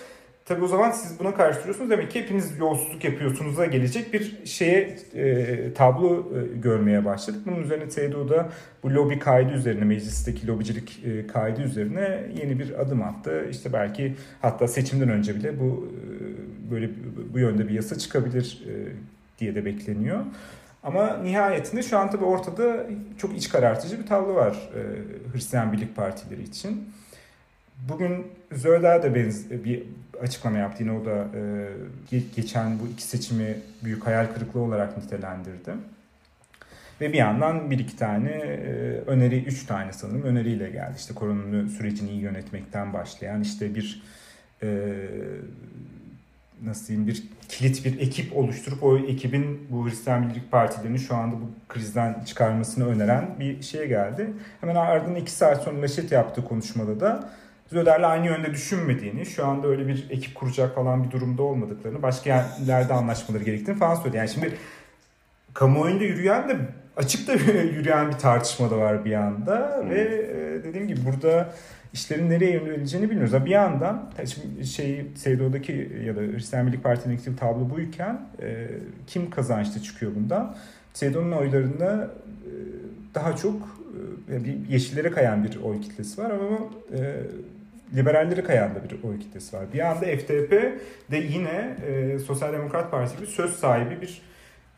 Tabii 0.51 0.63
o 0.63 0.67
zaman 0.67 0.91
siz 0.91 1.19
buna 1.19 1.33
karşı 1.33 1.59
duruyorsunuz. 1.59 1.89
Demek 1.89 2.11
ki 2.11 2.21
hepiniz 2.21 2.59
yolsuzluk 2.59 3.03
yapıyorsunuz 3.03 3.57
da 3.57 3.65
gelecek 3.65 4.13
bir 4.13 4.45
şeye 4.45 4.97
e, 5.15 5.73
tablo 5.73 6.19
e, 6.19 6.57
görmeye 6.57 7.05
başladık. 7.05 7.41
Bunun 7.45 7.63
üzerine 7.63 7.89
TDO'da 7.89 8.49
bu 8.83 8.93
lobi 8.93 9.19
kaydı 9.19 9.53
üzerine, 9.53 9.83
meclisteki 9.85 10.47
lobicilik 10.47 11.03
e, 11.05 11.27
kaydı 11.27 11.61
üzerine 11.61 12.23
yeni 12.41 12.59
bir 12.59 12.81
adım 12.81 13.01
attı. 13.01 13.47
İşte 13.51 13.73
belki 13.73 14.15
hatta 14.41 14.67
seçimden 14.67 15.09
önce 15.09 15.35
bile 15.35 15.59
bu 15.59 15.87
e, 16.67 16.71
böyle 16.71 16.89
bu 17.33 17.39
yönde 17.39 17.67
bir 17.67 17.73
yasa 17.73 17.97
çıkabilir 17.97 18.63
e, 18.67 18.73
diye 19.39 19.55
de 19.55 19.65
bekleniyor. 19.65 20.19
Ama 20.83 21.17
nihayetinde 21.17 21.83
şu 21.83 21.97
an 21.97 22.11
tabii 22.11 22.25
ortada 22.25 22.85
çok 23.17 23.37
iç 23.37 23.49
karartıcı 23.49 23.99
bir 23.99 24.05
tablo 24.05 24.35
var 24.35 24.69
e, 24.75 24.81
Hristiyan 25.33 25.73
Birlik 25.73 25.95
Partileri 25.95 26.43
için. 26.43 26.83
Bugün 27.89 28.27
Zöder 28.51 29.03
de 29.03 29.15
benz 29.15 29.51
bir 29.65 29.83
açıklama 30.21 30.57
yaptı. 30.57 30.83
Yine 30.83 30.91
o 30.91 31.05
da 31.05 31.27
e, 32.11 32.19
geçen 32.35 32.79
bu 32.79 32.87
iki 32.87 33.03
seçimi 33.03 33.57
büyük 33.83 34.07
hayal 34.07 34.27
kırıklığı 34.33 34.59
olarak 34.59 34.97
nitelendirdi. 34.97 35.71
Ve 37.01 37.13
bir 37.13 37.17
yandan 37.17 37.71
bir 37.71 37.79
iki 37.79 37.97
tane 37.97 38.29
e, 38.29 38.71
öneri, 39.07 39.43
üç 39.43 39.65
tane 39.65 39.93
sanırım 39.93 40.23
öneriyle 40.23 40.69
geldi. 40.69 40.93
İşte 40.97 41.13
korona 41.13 41.69
sürecini 41.69 42.09
iyi 42.09 42.21
yönetmekten 42.21 42.93
başlayan 42.93 43.41
işte 43.41 43.75
bir 43.75 44.03
e, 44.63 44.97
nasıl 46.63 46.87
diyeyim 46.87 47.07
bir 47.07 47.23
kilit 47.49 47.85
bir 47.85 47.99
ekip 47.99 48.37
oluşturup 48.37 48.83
o 48.83 48.97
ekibin 48.97 49.67
bu 49.69 49.87
Hristiyan 49.87 50.29
Birlik 50.29 50.51
Partilerini 50.51 50.99
şu 50.99 51.15
anda 51.15 51.35
bu 51.35 51.49
krizden 51.69 52.23
çıkarmasını 52.25 52.87
öneren 52.87 53.35
bir 53.39 53.61
şeye 53.61 53.85
geldi. 53.85 54.27
Hemen 54.61 54.75
ardından 54.75 55.15
iki 55.15 55.31
saat 55.31 55.63
sonra 55.63 55.79
Neşet 55.79 56.11
yaptığı 56.11 56.45
konuşmada 56.45 56.99
da 56.99 57.29
Zöder'le 57.71 58.03
aynı 58.03 58.25
yönde 58.25 58.51
düşünmediğini, 58.51 59.25
şu 59.25 59.45
anda 59.45 59.67
öyle 59.67 59.87
bir 59.87 60.07
ekip 60.09 60.35
kuracak 60.35 60.75
falan 60.75 61.03
bir 61.03 61.11
durumda 61.11 61.43
olmadıklarını, 61.43 62.01
başka 62.01 62.29
yerlerde 62.29 62.93
anlaşmaları 62.93 63.43
gerektiğini 63.43 63.77
falan 63.77 63.95
söyledi. 63.95 64.17
Yani 64.17 64.29
şimdi 64.29 64.53
kamuoyunda 65.53 66.03
yürüyen 66.03 66.49
de 66.49 66.55
açıkta 66.97 67.33
yürüyen 67.73 68.07
bir 68.07 68.17
tartışma 68.17 68.71
da 68.71 68.77
var 68.77 69.05
bir 69.05 69.09
yanda 69.09 69.77
hmm. 69.81 69.89
ve 69.89 69.99
e, 69.99 70.63
dediğim 70.63 70.87
gibi 70.87 70.99
burada 71.05 71.53
işlerin 71.93 72.29
nereye 72.29 72.51
yöneleceğini 72.51 73.09
bilmiyoruz. 73.09 73.45
Bir 73.45 73.51
yandan 73.51 74.11
şimdi 74.25 74.65
şey 74.65 75.05
SDO'daki 75.15 75.91
ya 76.05 76.15
da 76.15 76.19
Hristiyan 76.19 76.67
Birlik 76.67 76.83
Partisi'ndeki 76.83 77.35
tablo 77.35 77.69
buyken 77.69 78.21
e, 78.41 78.67
kim 79.07 79.29
kazançlı 79.29 79.81
çıkıyor 79.81 80.11
bundan? 80.15 80.55
SDO'nun 80.93 81.31
oylarında 81.31 82.11
e, 82.45 82.51
daha 83.15 83.35
çok 83.35 83.55
e, 84.31 84.43
bir 84.43 84.69
yeşillere 84.69 85.11
kayan 85.11 85.43
bir 85.43 85.55
oy 85.55 85.81
kitlesi 85.81 86.21
var 86.21 86.31
ama 86.31 86.57
e, 86.93 87.21
liberallere 87.95 88.43
kayan 88.43 88.71
bir 88.75 89.03
oy 89.03 89.19
kitlesi 89.19 89.57
var. 89.57 89.65
Bir 89.73 89.79
anda 89.79 90.05
FDP 90.05 90.51
de 91.11 91.17
yine 91.17 91.77
e, 91.87 92.19
Sosyal 92.19 92.53
Demokrat 92.53 92.91
Parti 92.91 93.17
gibi 93.17 93.27
söz 93.27 93.55
sahibi 93.55 94.01
bir 94.01 94.21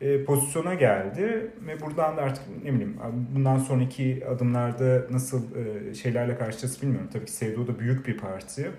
e, 0.00 0.24
pozisyona 0.24 0.74
geldi 0.74 1.50
ve 1.66 1.80
buradan 1.80 2.16
da 2.16 2.22
artık 2.22 2.42
ne 2.64 2.72
bileyim 2.72 2.96
bundan 3.34 3.58
sonraki 3.58 4.22
adımlarda 4.30 5.02
nasıl 5.10 5.42
e, 5.56 5.94
şeylerle 5.94 6.38
karşılaşacağız 6.38 6.82
bilmiyorum. 6.82 7.08
Tabii 7.12 7.24
ki 7.24 7.32
SVDO 7.32 7.66
da 7.66 7.78
büyük 7.78 8.06
bir 8.06 8.16
parti. 8.16 8.70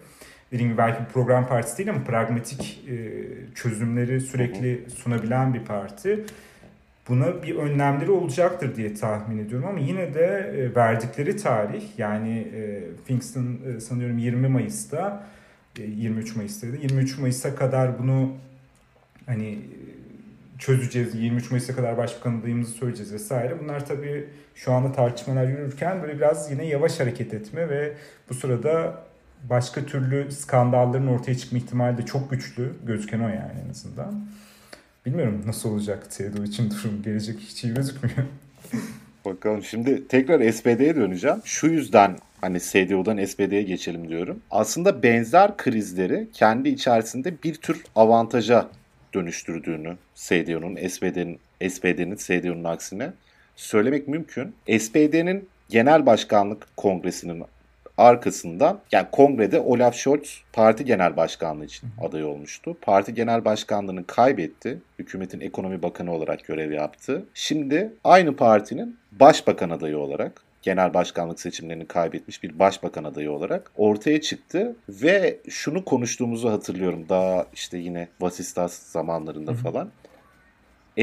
Dediğim 0.52 0.70
gibi 0.70 0.78
belki 0.78 1.14
program 1.14 1.48
partisi 1.48 1.78
değil 1.78 1.90
ama 1.90 2.04
pragmatik 2.04 2.86
e, 2.90 2.96
çözümleri 3.56 4.22
sürekli 4.22 4.90
sunabilen 4.90 5.54
bir 5.54 5.66
parti. 5.66 6.26
Buna 7.10 7.44
bir 7.44 7.56
önlemleri 7.56 8.12
olacaktır 8.12 8.76
diye 8.76 8.94
tahmin 8.94 9.46
ediyorum 9.46 9.68
ama 9.68 9.80
yine 9.80 10.14
de 10.14 10.54
e, 10.58 10.76
verdikleri 10.76 11.38
tarih 11.38 11.84
yani 11.98 12.40
e, 12.40 12.84
Princeton 13.08 13.60
e, 13.68 13.80
sanıyorum 13.80 14.18
20 14.18 14.48
Mayıs'ta 14.48 15.28
23 15.78 16.36
Mayıs'taydı. 16.36 16.76
23 16.76 17.18
Mayıs'a 17.18 17.56
kadar 17.56 18.00
bunu 18.00 18.32
hani 19.26 19.60
çözeceğiz. 20.60 21.16
23 21.16 21.52
Mayıs'a 21.52 21.76
kadar 21.76 21.98
başbakan 21.98 22.40
adayımızı 22.40 22.72
söyleyeceğiz 22.72 23.14
vesaire. 23.14 23.60
Bunlar 23.64 23.86
tabii 23.86 24.30
şu 24.56 24.74
anda 24.74 24.92
tartışmalar 24.92 25.48
yürürken 25.48 26.02
böyle 26.02 26.16
biraz 26.16 26.52
yine 26.52 26.66
yavaş 26.66 27.00
hareket 27.00 27.34
etme 27.34 27.70
ve 27.70 27.94
bu 28.30 28.34
sırada 28.34 29.04
başka 29.50 29.86
türlü 29.86 30.32
skandalların 30.32 31.08
ortaya 31.08 31.38
çıkma 31.38 31.58
ihtimali 31.58 31.98
de 31.98 32.06
çok 32.06 32.32
güçlü 32.32 32.74
gözüken 32.86 33.20
o 33.20 33.28
yani 33.28 33.54
en 33.66 33.70
azından. 33.70 34.26
Bilmiyorum 35.06 35.42
nasıl 35.46 35.72
olacak 35.72 36.12
TEDO 36.12 36.44
için 36.44 36.72
durum. 36.72 37.02
Gelecek 37.04 37.40
hiç 37.40 37.64
iyi 37.64 37.74
gözükmüyor. 37.74 38.18
Bakalım 39.26 39.64
şimdi 39.64 40.08
tekrar 40.08 40.52
SPD'ye 40.52 40.96
döneceğim. 40.96 41.38
Şu 41.44 41.68
yüzden 41.68 42.18
hani 42.42 42.60
SDO'dan 42.60 43.26
SPD'ye 43.26 43.62
geçelim 43.62 44.10
diyorum. 44.10 44.40
Aslında 44.52 45.04
benzer 45.04 45.58
krizleri 45.58 46.28
kendi 46.34 46.70
içerisinde 46.70 47.34
bir 47.44 47.56
tür 47.56 47.84
avantaja 47.96 48.70
dönüştürdüğünü 49.14 49.98
SDO'nun 50.16 50.88
SPD'nin 50.88 51.40
SPD'nin 51.70 52.16
SDO'nun 52.16 52.64
aksine 52.64 53.14
söylemek 53.56 54.08
mümkün. 54.08 54.56
SPD'nin 54.80 55.50
genel 55.70 56.06
başkanlık 56.06 56.68
kongresinin 56.78 57.44
arkasından 57.98 58.80
yani 58.92 59.08
kongrede 59.12 59.60
Olaf 59.60 59.96
Scholz 59.96 60.42
parti 60.54 60.86
genel 60.86 61.18
başkanlığı 61.18 61.66
için 61.66 61.90
aday 62.02 62.24
olmuştu. 62.24 62.78
Parti 62.82 63.14
genel 63.14 63.46
başkanlığını 63.46 64.06
kaybetti. 64.08 64.82
Hükümetin 65.00 65.40
ekonomi 65.40 65.84
bakanı 65.84 66.14
olarak 66.14 66.46
görev 66.46 66.72
yaptı. 66.72 67.26
Şimdi 67.34 67.94
aynı 68.04 68.36
partinin 68.36 68.98
başbakan 69.12 69.70
adayı 69.70 69.98
olarak 69.98 70.42
genel 70.62 70.94
başkanlık 70.94 71.40
seçimlerini 71.40 71.86
kaybetmiş 71.86 72.44
bir 72.44 72.60
başbakan 72.60 73.04
adayı 73.04 73.32
olarak 73.32 73.72
ortaya 73.78 74.22
çıktı 74.22 74.76
ve 74.90 75.40
şunu 75.50 75.86
konuştuğumuzu 75.86 76.50
hatırlıyorum 76.50 77.06
daha 77.10 77.46
işte 77.54 77.78
yine 77.78 78.08
Vasistas 78.22 78.74
zamanlarında 78.74 79.52
Hı-hı. 79.52 79.60
falan. 79.60 79.90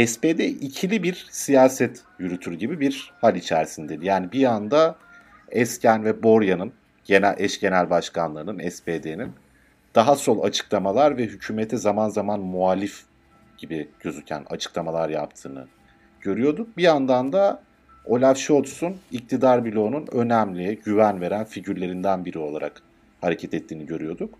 SPD 0.07 0.41
ikili 0.41 1.03
bir 1.03 1.27
siyaset 1.31 2.03
yürütür 2.19 2.53
gibi 2.53 2.81
bir 2.81 3.13
hal 3.21 3.37
içerisindeydi. 3.37 4.07
Yani 4.07 4.33
bir 4.33 4.41
yanda 4.41 4.97
Esken 5.51 6.05
ve 6.05 6.23
Borya'nın 6.23 6.73
genel 7.05 7.35
eş 7.39 7.61
genel 7.61 7.91
başkanlarının 7.91 8.69
SPD'nin 8.69 9.33
daha 9.95 10.17
sol 10.17 10.43
açıklamalar 10.43 11.17
ve 11.17 11.23
hükümete 11.23 11.77
zaman 11.77 12.09
zaman 12.09 12.41
muhalif 12.41 13.03
gibi 13.59 13.89
gözüken 14.01 14.45
açıklamalar 14.51 15.09
yaptığını 15.09 15.67
görüyorduk. 16.21 16.77
Bir 16.77 16.83
yandan 16.83 17.33
da 17.33 17.63
Olaf 18.05 18.39
Scholz'un 18.39 18.97
iktidar 19.11 19.65
bloğunun 19.65 20.07
önemli, 20.13 20.79
güven 20.85 21.21
veren 21.21 21.45
figürlerinden 21.45 22.25
biri 22.25 22.39
olarak 22.39 22.83
hareket 23.21 23.55
ettiğini 23.55 23.87
görüyorduk. 23.87 24.35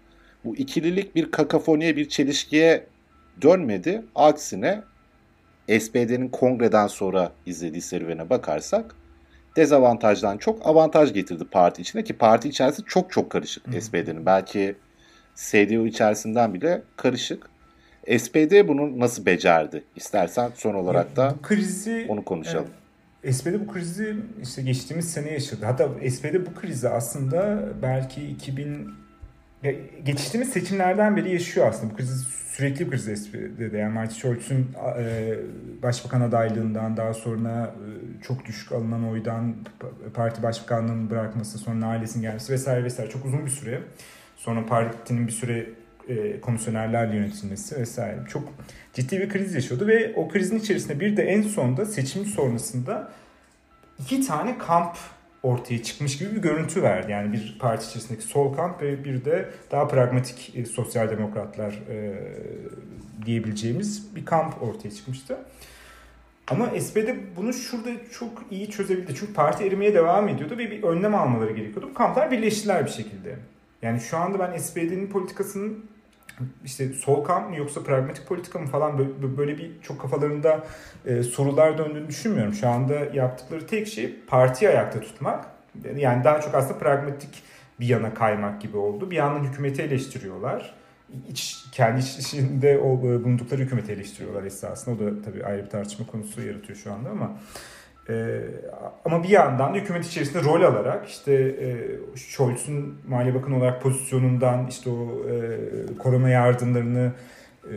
Bu 0.45 0.57
ikililik 0.57 1.15
bir 1.15 1.31
kakafoniye, 1.31 1.97
bir 1.97 2.09
çelişkiye 2.09 2.87
dönmedi. 3.43 4.05
Aksine 4.15 4.83
SPD'nin 5.69 6.29
kongreden 6.29 6.87
sonra 6.87 7.33
izlediği 7.47 7.83
serüvene 7.83 8.31
bakarsak 8.31 8.95
dezavantajdan 9.57 10.39
çok 10.39 10.67
avantaj 10.67 11.13
getirdi 11.13 11.45
parti 11.51 11.83
içinde 11.83 12.05
ki 12.05 12.13
parti 12.13 12.49
içerisi 12.49 12.83
çok 12.87 13.13
çok 13.13 13.31
karışık 13.31 13.67
hmm. 13.67 13.81
SPD'nin. 13.81 14.27
Belki 14.27 14.77
SDO 15.35 15.87
içerisinden 15.87 16.55
bile 16.55 16.83
karışık. 16.97 17.53
SPD 18.19 18.69
bunu 18.69 19.01
nasıl 19.01 19.27
becerdi? 19.27 19.85
İstersen 19.97 20.51
son 20.55 20.75
olarak 20.75 21.17
da 21.17 21.35
bu 21.39 21.43
krizi, 21.43 22.07
onu 22.09 22.25
konuşalım. 22.25 22.67
Evet. 23.25 23.35
SPD 23.35 23.61
bu 23.61 23.73
krizi 23.73 24.17
işte 24.43 24.63
geçtiğimiz 24.63 25.13
sene 25.13 25.33
yaşadı. 25.33 25.67
Hatta 25.67 25.89
SPD 26.11 26.47
bu 26.47 26.61
krizi 26.61 26.89
aslında 26.89 27.69
belki 27.83 28.23
2000 28.27 29.02
geçtiğimiz 30.05 30.51
seçimlerden 30.51 31.17
beri 31.17 31.33
yaşıyor 31.33 31.67
aslında. 31.67 31.93
Bu 31.93 31.97
krizi 31.97 32.25
sürekli 32.53 32.87
bir 32.87 32.91
kriz 32.91 33.09
espride 33.09 33.79
yani 33.79 33.95
Martin 33.95 34.15
Schulz'un 34.15 34.69
e, 34.99 35.35
başbakan 35.83 36.21
adaylığından 36.21 36.97
daha 36.97 37.15
sonra 37.15 37.75
e, 37.75 38.23
çok 38.23 38.45
düşük 38.45 38.73
alınan 38.73 39.09
oydan 39.09 39.55
parti 40.15 40.43
başbakanlığını 40.43 41.11
bırakması 41.11 41.59
sonra 41.59 41.87
ailesinin 41.87 42.23
gelmesi 42.23 42.53
vesaire 42.53 42.85
vesaire 42.85 43.11
çok 43.11 43.25
uzun 43.25 43.47
bir 43.47 43.51
süre. 43.51 43.81
Sonra 44.37 44.67
partinin 44.67 45.27
bir 45.27 45.33
süre 45.33 45.67
e, 46.09 46.41
komisyonerlerle 46.41 47.17
yönetilmesi 47.17 47.77
vesaire 47.77 48.19
çok 48.29 48.49
ciddi 48.93 49.21
bir 49.21 49.29
kriz 49.29 49.55
yaşıyordu 49.55 49.87
ve 49.87 50.13
o 50.17 50.29
krizin 50.29 50.59
içerisinde 50.59 51.01
bir 51.01 51.17
de 51.17 51.23
en 51.23 51.43
sonda 51.43 51.87
seçim 51.87 52.25
sonrasında 52.25 53.13
iki 53.99 54.27
tane 54.27 54.59
kamp 54.59 54.97
ortaya 55.43 55.83
çıkmış 55.83 56.19
gibi 56.19 56.37
bir 56.37 56.43
görüntü 56.43 56.83
verdi. 56.83 57.13
Yani 57.13 57.33
bir 57.33 57.57
parti 57.59 57.87
içerisindeki 57.87 58.25
sol 58.25 58.55
kamp 58.55 58.83
ve 58.83 59.05
bir 59.05 59.25
de 59.25 59.51
daha 59.71 59.89
pragmatik 59.89 60.57
e, 60.57 60.65
sosyal 60.65 61.11
demokratlar 61.11 61.73
e, 61.73 62.15
diyebileceğimiz 63.27 64.17
bir 64.17 64.25
kamp 64.25 64.63
ortaya 64.63 64.91
çıkmıştı. 64.91 65.39
Ama 66.51 66.81
SPD 66.81 67.09
bunu 67.37 67.53
şurada 67.53 67.91
çok 68.11 68.43
iyi 68.51 68.71
çözebildi. 68.71 69.15
Çünkü 69.15 69.33
parti 69.33 69.65
erimeye 69.65 69.95
devam 69.95 70.29
ediyordu 70.29 70.59
ve 70.59 70.71
bir 70.71 70.83
önlem 70.83 71.15
almaları 71.15 71.53
gerekiyordu. 71.53 71.95
Kamplar 71.95 72.31
birleştiler 72.31 72.87
bir 72.87 72.91
şekilde. 72.91 73.37
Yani 73.83 74.01
şu 74.01 74.17
anda 74.17 74.39
ben 74.39 74.59
SPD'nin 74.59 75.07
politikasının 75.07 75.85
işte 76.65 76.89
kamp 77.27 77.51
mı 77.51 77.57
yoksa 77.57 77.83
pragmatik 77.83 78.27
politika 78.27 78.59
mı 78.59 78.67
falan 78.67 78.99
böyle 79.39 79.59
bir 79.59 79.71
çok 79.83 80.01
kafalarında 80.01 80.65
e, 81.07 81.23
sorular 81.23 81.79
döndüğünü 81.79 82.09
düşünmüyorum. 82.09 82.55
Şu 82.55 82.69
anda 82.69 82.95
yaptıkları 82.95 83.67
tek 83.67 83.89
şey 83.89 84.15
partiyi 84.27 84.71
ayakta 84.71 85.01
tutmak. 85.01 85.47
Yani 85.97 86.25
daha 86.25 86.41
çok 86.41 86.55
aslında 86.55 86.79
pragmatik 86.79 87.43
bir 87.81 87.87
yana 87.87 88.15
kaymak 88.15 88.61
gibi 88.61 88.77
oldu. 88.77 89.11
Bir 89.11 89.17
yandan 89.17 89.45
hükümeti 89.45 89.83
eleştiriyorlar. 89.83 90.75
iç, 91.29 91.65
kendi 91.73 92.01
içinde 92.01 92.79
o, 92.79 93.03
bulundukları 93.03 93.61
hükümeti 93.61 93.93
eleştiriyorlar 93.93 94.45
esasında. 94.45 94.95
O 94.95 94.99
da 94.99 95.23
tabii 95.23 95.45
ayrı 95.45 95.65
bir 95.65 95.71
tartışma 95.71 96.07
konusu 96.07 96.43
yaratıyor 96.43 96.79
şu 96.79 96.93
anda 96.93 97.11
ama 97.11 97.37
e, 98.09 98.41
ama 99.05 99.23
bir 99.23 99.29
yandan 99.29 99.75
da 99.75 99.79
hükümet 99.79 100.07
içerisinde 100.07 100.45
rol 100.45 100.63
alarak 100.63 101.09
işte 101.09 101.33
e, 101.35 101.77
Scholz'un 102.17 102.99
Maliye 103.09 103.35
Bakanı 103.35 103.57
olarak 103.57 103.83
pozisyonundan 103.83 104.67
işte 104.67 104.91
o 104.91 105.29
e, 105.31 105.99
korona 105.99 106.29
yardımlarını 106.29 107.13
e, 107.65 107.73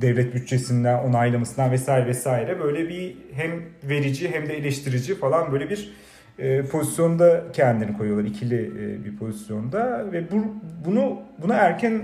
devlet 0.00 0.34
bütçesinden 0.34 0.98
onaylamasından 0.98 1.70
vesaire 1.70 2.06
vesaire 2.06 2.60
böyle 2.60 2.88
bir 2.88 3.16
hem 3.32 3.50
verici 3.84 4.30
hem 4.34 4.48
de 4.48 4.56
eleştirici 4.56 5.14
falan 5.14 5.52
böyle 5.52 5.70
bir 5.70 5.94
e, 6.38 6.62
pozisyonda 6.62 7.44
kendini 7.52 7.96
koyuyorlar 7.98 8.24
ikili 8.24 8.66
e, 8.66 9.04
bir 9.04 9.16
pozisyonda 9.16 10.12
ve 10.12 10.30
bu, 10.30 10.44
bunu 10.84 11.22
buna 11.38 11.54
erken 11.54 12.02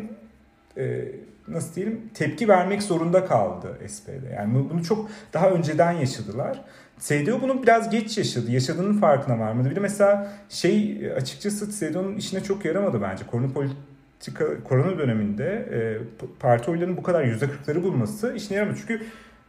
e, 0.76 1.04
nasıl 1.48 1.74
diyelim 1.74 2.10
tepki 2.14 2.48
vermek 2.48 2.82
zorunda 2.82 3.24
kaldı 3.24 3.78
SP'de. 3.88 4.34
Yani 4.34 4.54
bunu 4.70 4.84
çok 4.84 5.10
daha 5.32 5.50
önceden 5.50 5.92
yaşadılar. 5.92 6.64
CDU 7.00 7.42
bunu 7.42 7.62
biraz 7.62 7.90
geç 7.90 8.18
yaşadı. 8.18 8.50
Yaşadığının 8.50 9.00
farkına 9.00 9.38
varmadı. 9.38 9.70
Bir 9.70 9.76
de 9.76 9.80
mesela 9.80 10.32
şey 10.48 11.02
açıkçası 11.16 11.70
CDU'nun 11.78 12.16
işine 12.16 12.42
çok 12.42 12.64
yaramadı 12.64 13.02
bence. 13.02 13.26
Korona 13.26 13.52
politika, 13.52 14.64
korona 14.64 14.98
döneminde 14.98 15.44
e, 15.72 15.78
parti 16.40 16.70
oylarının 16.70 16.96
bu 16.96 17.02
kadar 17.02 17.24
%40'ları 17.24 17.82
bulması 17.82 18.34
işine 18.36 18.56
yaramadı. 18.56 18.78
Çünkü 18.80 19.06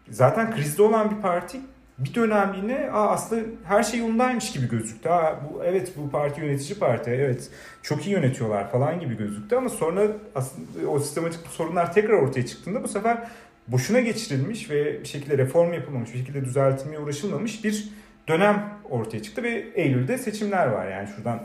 zaten 0.09 0.55
krizde 0.55 0.81
olan 0.83 1.11
bir 1.11 1.21
parti 1.21 1.59
bir 1.97 2.13
dönemliğine 2.13 2.89
Aa, 2.91 3.09
aslında 3.09 3.41
her 3.63 3.83
şey 3.83 3.99
yolundaymış 3.99 4.51
gibi 4.51 4.69
gözüktü. 4.69 5.09
Aa, 5.09 5.35
bu, 5.43 5.63
evet 5.63 5.93
bu 5.97 6.09
parti 6.09 6.41
yönetici 6.41 6.79
parti 6.79 7.09
evet 7.09 7.49
çok 7.83 8.07
iyi 8.07 8.11
yönetiyorlar 8.11 8.71
falan 8.71 8.99
gibi 8.99 9.17
gözüktü 9.17 9.55
ama 9.55 9.69
sonra 9.69 10.01
aslında 10.35 10.89
o 10.89 10.99
sistematik 10.99 11.47
sorunlar 11.47 11.93
tekrar 11.93 12.13
ortaya 12.13 12.45
çıktığında 12.45 12.83
bu 12.83 12.87
sefer 12.87 13.27
boşuna 13.67 13.99
geçirilmiş 13.99 14.69
ve 14.69 14.99
bir 15.01 15.07
şekilde 15.07 15.37
reform 15.37 15.73
yapılmamış, 15.73 16.13
bir 16.13 16.17
şekilde 16.17 16.45
düzeltilmeye 16.45 16.99
uğraşılmamış 16.99 17.63
bir 17.63 17.89
dönem 18.27 18.69
ortaya 18.89 19.21
çıktı 19.21 19.43
ve 19.43 19.65
Eylül'de 19.75 20.17
seçimler 20.17 20.67
var. 20.67 20.91
Yani 20.91 21.09
şuradan 21.15 21.43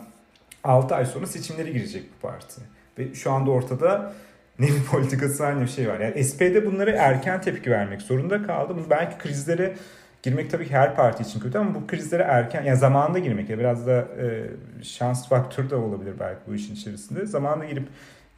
6 0.65 0.95
ay 0.95 1.07
sonra 1.07 1.27
seçimlere 1.27 1.71
girecek 1.71 2.05
bu 2.17 2.29
parti. 2.29 2.61
Ve 2.99 3.15
şu 3.15 3.33
anda 3.33 3.51
ortada 3.51 4.13
ne 4.59 4.67
bir 4.67 4.85
politikası 4.91 5.57
ne 5.59 5.61
bir 5.61 5.69
şey 5.69 5.89
var. 5.89 6.01
Yani 6.01 6.25
SPD 6.25 6.67
bunları 6.67 6.91
erken 6.91 7.41
tepki 7.41 7.71
vermek 7.71 8.03
zorunda 8.03 8.43
kaldı. 8.43 8.75
Bu 8.77 8.91
belki 8.91 9.19
krizlere 9.19 9.75
girmek 10.23 10.51
tabii 10.51 10.67
ki 10.67 10.73
her 10.73 10.97
parti 10.97 11.23
için 11.23 11.41
kötü 11.41 11.59
ama 11.59 11.75
bu 11.75 11.87
krizlere 11.87 12.23
erken 12.23 12.65
yani 12.65 12.79
zamanında 12.79 13.19
girmek 13.19 13.51
ya 13.51 13.59
biraz 13.59 13.87
da 13.87 14.09
e, 14.21 14.45
şans 14.83 15.29
faktörü 15.29 15.71
de 15.71 15.77
olabilir 15.77 16.15
belki 16.21 16.41
bu 16.47 16.55
işin 16.55 16.75
içerisinde. 16.75 17.27
Zamanında 17.27 17.65
girip 17.65 17.89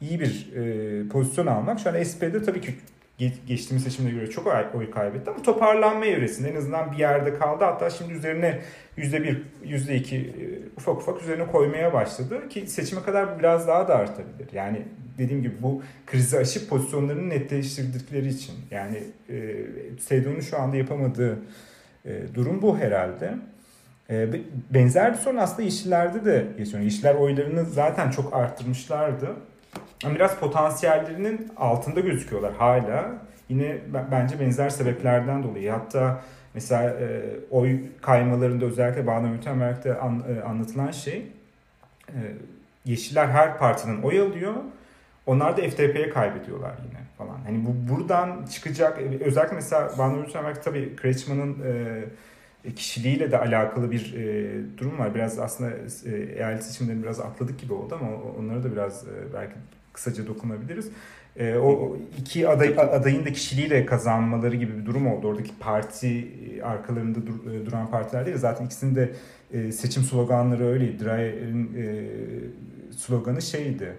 iyi 0.01 0.19
bir 0.19 0.53
e, 0.55 1.07
pozisyon 1.07 1.47
almak. 1.47 1.79
Şu 1.79 1.89
an 1.89 2.03
SP'de 2.03 2.43
tabii 2.43 2.61
ki 2.61 2.75
geçtiğimiz 3.17 3.83
seçimde 3.83 4.11
göre 4.11 4.29
çok 4.29 4.47
oy 4.75 4.91
kaybetti 4.91 5.29
ama 5.29 5.41
toparlanma 5.41 6.05
evresinde 6.05 6.49
en 6.49 6.55
azından 6.55 6.91
bir 6.91 6.97
yerde 6.97 7.33
kaldı. 7.33 7.63
Hatta 7.63 7.89
şimdi 7.89 8.13
üzerine 8.13 8.59
yüzde 8.97 9.23
bir, 9.23 9.41
yüzde 9.63 9.95
iki 9.95 10.17
e, 10.17 10.77
ufak 10.77 10.97
ufak 10.97 11.21
üzerine 11.21 11.47
koymaya 11.47 11.93
başladı 11.93 12.49
ki 12.49 12.67
seçime 12.67 13.01
kadar 13.03 13.39
biraz 13.39 13.67
daha 13.67 13.87
da 13.87 13.95
artabilir. 13.95 14.47
Yani 14.53 14.81
dediğim 15.17 15.41
gibi 15.41 15.53
bu 15.61 15.81
krizi 16.07 16.37
aşıp 16.37 16.69
pozisyonlarını 16.69 17.29
netleştirdikleri 17.29 18.27
için 18.27 18.53
yani 18.71 19.03
e, 20.09 20.41
şu 20.41 20.59
anda 20.59 20.77
yapamadığı 20.77 21.39
e, 22.05 22.21
durum 22.35 22.61
bu 22.61 22.77
herhalde. 22.77 23.33
E, 24.09 24.27
benzer 24.73 25.13
bir 25.13 25.17
sorun 25.17 25.37
aslında 25.37 25.61
Yeşillerde 25.61 26.25
de 26.25 26.45
yaşıyor. 26.59 26.83
Yeşiller 26.83 27.15
oylarını 27.15 27.65
zaten 27.65 28.11
çok 28.11 28.33
arttırmışlardı. 28.33 29.35
Biraz 30.05 30.39
potansiyellerinin 30.39 31.51
altında 31.57 31.99
gözüküyorlar 31.99 32.53
hala. 32.53 33.11
Yine 33.49 33.77
bence 34.11 34.39
benzer 34.39 34.69
sebeplerden 34.69 35.43
dolayı. 35.43 35.71
Hatta 35.71 36.21
mesela 36.53 36.89
e, 36.89 37.21
oy 37.51 37.79
kaymalarında 38.01 38.65
özellikle 38.65 39.01
Baden-Württemberg'de 39.01 39.99
an, 39.99 40.23
e, 40.37 40.43
anlatılan 40.43 40.91
şey 40.91 41.27
e, 42.09 42.19
Yeşiller 42.85 43.27
her 43.27 43.57
partinin 43.57 44.01
oy 44.01 44.19
alıyor. 44.19 44.53
Onlar 45.25 45.57
da 45.57 45.61
FDP'ye 45.61 46.09
kaybediyorlar 46.09 46.73
yine 46.87 46.99
falan. 47.17 47.37
Hani 47.45 47.65
bu 47.65 47.93
buradan 47.93 48.45
çıkacak 48.45 48.99
özellikle 49.21 49.55
mesela 49.55 49.87
Baden-Württemberg 49.87 50.61
tabii 50.63 50.95
Kretschmann'ın 50.95 51.57
e, 52.65 52.75
kişiliğiyle 52.75 53.31
de 53.31 53.39
alakalı 53.39 53.91
bir 53.91 54.13
e, 54.13 54.77
durum 54.77 54.99
var. 54.99 55.15
Biraz 55.15 55.39
aslında 55.39 55.71
e, 56.05 56.15
eyalet 56.15 56.63
seçimlerini 56.63 57.03
biraz 57.03 57.19
atladık 57.19 57.59
gibi 57.59 57.73
oldu 57.73 57.97
ama 58.01 58.09
onları 58.39 58.63
da 58.63 58.71
biraz 58.71 59.07
e, 59.07 59.33
belki 59.33 59.53
kısaca 59.93 60.27
dokunabiliriz. 60.27 60.89
E, 61.37 61.55
o 61.55 61.97
iki 62.19 62.49
aday, 62.49 62.75
adayın 62.77 63.25
da 63.25 63.33
kişiliğiyle 63.33 63.85
kazanmaları 63.85 64.55
gibi 64.55 64.77
bir 64.77 64.85
durum 64.85 65.07
oldu. 65.07 65.27
Oradaki 65.27 65.51
parti 65.59 66.27
arkalarında 66.63 67.27
dur, 67.27 67.51
e, 67.51 67.65
duran 67.65 67.91
partiler 67.91 68.25
değil. 68.25 68.37
Zaten 68.37 68.65
ikisinin 68.65 68.95
de 68.95 69.13
e, 69.53 69.71
seçim 69.71 70.03
sloganları 70.03 70.67
öyleydi. 70.67 71.05
Dreyer'in 71.05 71.71
e, 71.77 72.05
sloganı 72.97 73.41
şeydi. 73.41 73.93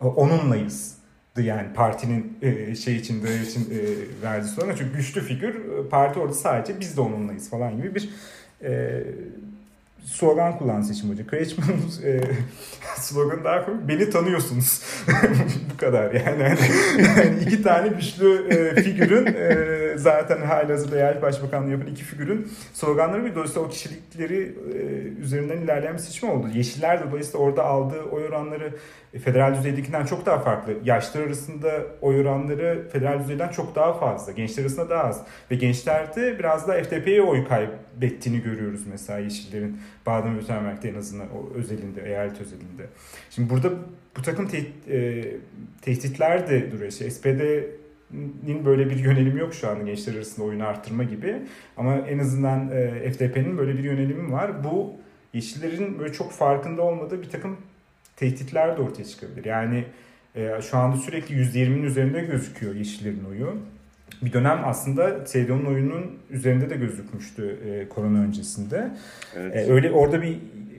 Onunlayız 0.00 0.98
yani 1.36 1.72
partinin 1.74 2.38
e, 2.42 2.74
şey 2.74 2.96
için 2.96 3.22
de 3.22 3.42
için 3.42 3.60
e, 3.60 3.78
verdiği 4.22 4.48
slogan 4.48 4.74
çünkü 4.78 4.96
güçlü 4.96 5.20
figür 5.20 5.54
e, 5.54 5.88
parti 5.88 6.20
orada 6.20 6.34
sadece 6.34 6.80
biz 6.80 6.96
de 6.96 7.00
onunlayız 7.00 7.50
falan 7.50 7.76
gibi 7.76 7.94
bir 7.94 8.10
e, 8.62 9.02
slogan 10.12 10.58
kullan 10.58 10.82
seçim 10.82 11.10
hoca. 11.10 11.26
Kretschmann'ın 11.26 12.04
e, 12.04 12.20
sloganı 13.00 13.44
daha 13.44 13.64
komik. 13.64 13.88
Beni 13.88 14.10
tanıyorsunuz. 14.10 14.82
Bu 15.74 15.76
kadar 15.76 16.12
yani. 16.12 16.42
yani. 16.42 16.58
yani 16.98 17.42
iki 17.46 17.62
tane 17.62 17.88
güçlü 17.88 18.48
e, 18.48 18.82
figürün 18.82 19.26
e, 19.26 19.87
zaten 19.98 20.42
halihazırda 20.42 20.96
eyalet 20.96 21.22
başbakanlığı 21.22 21.70
yapan 21.70 21.86
iki 21.86 22.04
figürün 22.04 22.52
sloganları 22.72 23.24
bir 23.24 23.34
dolayısıyla 23.34 23.68
o 23.68 23.70
kişilikleri 23.70 24.54
e, 24.74 24.78
üzerinden 25.22 25.56
ilerleyen 25.56 25.94
bir 25.94 25.98
seçim 25.98 26.28
oldu. 26.28 26.46
Yeşiller 26.54 27.00
de 27.00 27.10
dolayısıyla 27.10 27.38
orada 27.38 27.64
aldığı 27.64 28.02
oy 28.02 28.24
oranları 28.24 28.74
e, 29.14 29.18
federal 29.18 29.54
düzeydekinden 29.54 30.06
çok 30.06 30.26
daha 30.26 30.38
farklı. 30.38 30.74
Yaşlar 30.84 31.22
arasında 31.22 31.70
oy 32.00 32.20
oranları 32.20 32.88
federal 32.92 33.20
düzeyden 33.20 33.48
çok 33.48 33.74
daha 33.74 33.92
fazla. 33.92 34.32
Gençler 34.32 34.62
arasında 34.62 34.90
daha 34.90 35.04
az. 35.04 35.22
Ve 35.50 35.54
gençlerde 35.54 36.38
biraz 36.38 36.68
daha 36.68 36.82
FDP'ye 36.82 37.22
oy 37.22 37.44
kaybettiğini 37.48 38.42
görüyoruz 38.42 38.80
mesela 38.90 39.18
Yeşillerin 39.18 39.80
Baden-Württemberg'de 40.06 40.88
en 40.88 40.94
azından 40.94 41.26
o 41.26 41.58
özelinde, 41.58 42.02
eyalet 42.06 42.40
özelinde. 42.40 42.86
Şimdi 43.30 43.50
burada 43.50 43.70
bu 44.16 44.22
takım 44.22 44.48
e, 44.88 45.24
tehditler 45.82 46.48
de 46.48 46.72
duruyor. 46.72 46.90
İşte 46.90 47.10
SPD'nin 47.10 47.87
böyle 48.64 48.90
bir 48.90 48.96
yönelimi 48.96 49.40
yok 49.40 49.54
şu 49.54 49.68
an 49.68 49.86
gençler 49.86 50.14
arasında 50.14 50.46
oyunu 50.46 50.66
arttırma 50.66 51.04
gibi. 51.04 51.36
Ama 51.76 51.94
en 51.94 52.18
azından 52.18 52.70
e, 52.70 53.10
FDP'nin 53.10 53.58
böyle 53.58 53.78
bir 53.78 53.84
yönelimi 53.84 54.32
var. 54.32 54.64
Bu 54.64 54.92
Yeşillerin 55.32 55.98
böyle 55.98 56.12
çok 56.12 56.32
farkında 56.32 56.82
olmadığı 56.82 57.22
bir 57.22 57.30
takım 57.30 57.56
tehditler 58.16 58.76
de 58.76 58.82
ortaya 58.82 59.04
çıkabilir. 59.04 59.44
Yani 59.44 59.84
e, 60.34 60.62
şu 60.70 60.78
anda 60.78 60.96
sürekli 60.96 61.34
%20'nin 61.34 61.82
üzerinde 61.82 62.20
gözüküyor 62.20 62.74
Yeşillerin 62.74 63.24
oyu. 63.24 63.56
Bir 64.22 64.32
dönem 64.32 64.60
aslında 64.64 65.24
CDU'nun 65.24 65.64
oyunun 65.64 66.18
üzerinde 66.30 66.70
de 66.70 66.76
gözükmüştü 66.76 67.58
e, 67.66 67.88
korona 67.88 68.18
öncesinde. 68.18 68.90
Evet. 69.36 69.56
E, 69.56 69.72
öyle 69.72 69.90
orada 69.90 70.22
bir 70.22 70.38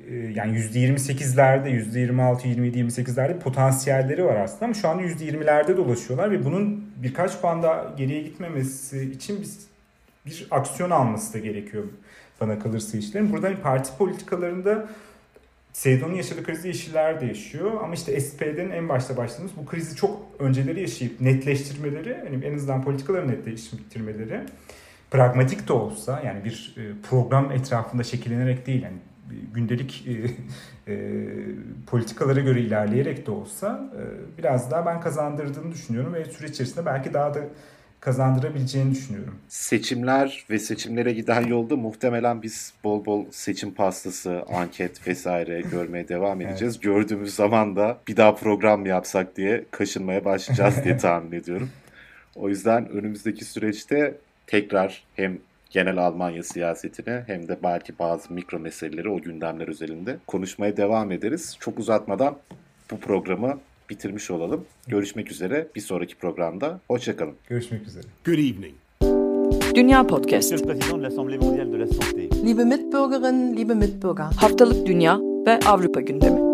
e, 0.09 0.15
yani 0.15 0.57
%28'lerde, 0.57 1.69
%26, 1.69 2.47
27, 2.47 2.79
28'lerde 2.79 3.39
potansiyelleri 3.39 4.25
var 4.25 4.35
aslında 4.35 4.65
ama 4.65 4.73
şu 4.73 4.89
anda 4.89 5.03
%20'lerde 5.03 5.77
dolaşıyorlar 5.77 6.31
ve 6.31 6.45
bunun 6.45 6.85
birkaç 7.03 7.41
puan 7.41 7.63
daha 7.63 7.93
geriye 7.97 8.21
gitmemesi 8.21 9.11
için 9.11 9.41
bir, 9.41 9.49
bir 10.25 10.47
aksiyon 10.51 10.89
alması 10.89 11.33
da 11.33 11.39
gerekiyor 11.39 11.83
bana 12.41 12.59
kalırsa 12.59 12.97
işlerin. 12.97 13.33
Burada 13.33 13.47
hani 13.47 13.57
parti 13.57 13.97
politikalarında 13.97 14.87
Seydo'nun 15.73 16.13
yaşadığı 16.13 16.43
krizi 16.43 16.67
Yeşiller 16.67 17.21
de 17.21 17.25
yaşıyor. 17.25 17.71
Ama 17.83 17.93
işte 17.93 18.19
SP'den 18.19 18.69
en 18.69 18.89
başta 18.89 19.17
başladığımız 19.17 19.51
bu 19.57 19.65
krizi 19.65 19.95
çok 19.95 20.19
önceleri 20.39 20.81
yaşayıp 20.81 21.21
netleştirmeleri, 21.21 22.09
yani 22.09 22.45
en 22.45 22.55
azından 22.55 22.83
politikaları 22.83 23.27
netleştirmeleri 23.27 24.41
pragmatik 25.11 25.67
de 25.67 25.73
olsa 25.73 26.21
yani 26.25 26.45
bir 26.45 26.75
e, 26.77 26.81
program 27.09 27.51
etrafında 27.51 28.03
şekillenerek 28.03 28.67
değil 28.67 28.83
yani 28.83 28.97
gündelik 29.53 30.07
e, 30.07 30.31
e, 30.93 31.25
politikalara 31.87 32.39
göre 32.39 32.61
ilerleyerek 32.61 33.27
de 33.27 33.31
olsa 33.31 33.91
e, 33.95 34.37
biraz 34.37 34.71
daha 34.71 34.85
ben 34.85 35.01
kazandırdığını 35.01 35.71
düşünüyorum 35.71 36.13
ve 36.13 36.25
süreç 36.25 36.51
içerisinde 36.51 36.85
belki 36.85 37.13
daha 37.13 37.33
da 37.33 37.39
kazandırabileceğini 37.99 38.91
düşünüyorum. 38.91 39.35
Seçimler 39.47 40.45
ve 40.49 40.59
seçimlere 40.59 41.13
giden 41.13 41.47
yolda 41.47 41.75
muhtemelen 41.75 42.41
biz 42.41 42.73
bol 42.83 43.05
bol 43.05 43.25
seçim 43.31 43.73
pastası, 43.73 44.43
anket 44.53 45.07
vesaire 45.07 45.61
görmeye 45.71 46.07
devam 46.07 46.41
edeceğiz. 46.41 46.73
evet. 46.73 46.83
Gördüğümüz 46.83 47.35
zaman 47.35 47.75
da 47.75 47.97
bir 48.07 48.17
daha 48.17 48.35
program 48.35 48.81
mı 48.81 48.87
yapsak 48.87 49.37
diye 49.37 49.65
kaşınmaya 49.71 50.25
başlayacağız 50.25 50.83
diye 50.83 50.97
tahmin 51.07 51.31
ediyorum. 51.31 51.69
O 52.35 52.49
yüzden 52.49 52.89
önümüzdeki 52.89 53.45
süreçte 53.45 54.17
tekrar 54.47 55.03
hem 55.15 55.37
genel 55.69 55.97
Almanya 55.97 56.43
siyasetine 56.43 57.23
hem 57.27 57.47
de 57.47 57.57
belki 57.63 57.99
bazı 57.99 58.33
mikro 58.33 58.59
meseleleri 58.59 59.09
o 59.09 59.21
gündemler 59.21 59.67
özelinde 59.67 60.17
konuşmaya 60.27 60.77
devam 60.77 61.11
ederiz. 61.11 61.57
Çok 61.59 61.79
uzatmadan 61.79 62.37
bu 62.91 62.99
programı 62.99 63.59
bitirmiş 63.89 64.31
olalım. 64.31 64.65
Görüşmek 64.87 65.31
üzere 65.31 65.67
bir 65.75 65.81
sonraki 65.81 66.15
programda. 66.15 66.79
Hoşçakalın. 66.87 67.33
Görüşmek 67.49 67.87
üzere. 67.87 68.03
Good 68.25 68.33
evening. 68.33 68.75
Dünya 69.75 70.07
Podcast. 70.07 70.53
Liebe 72.45 72.63
Mitbürgerinnen, 72.63 73.57
liebe 73.57 73.73
Mitbürger. 73.73 74.25
Haftalık 74.37 74.85
Dünya 74.85 75.19
ve 75.19 75.59
Avrupa 75.65 76.01
gündemi. 76.01 76.48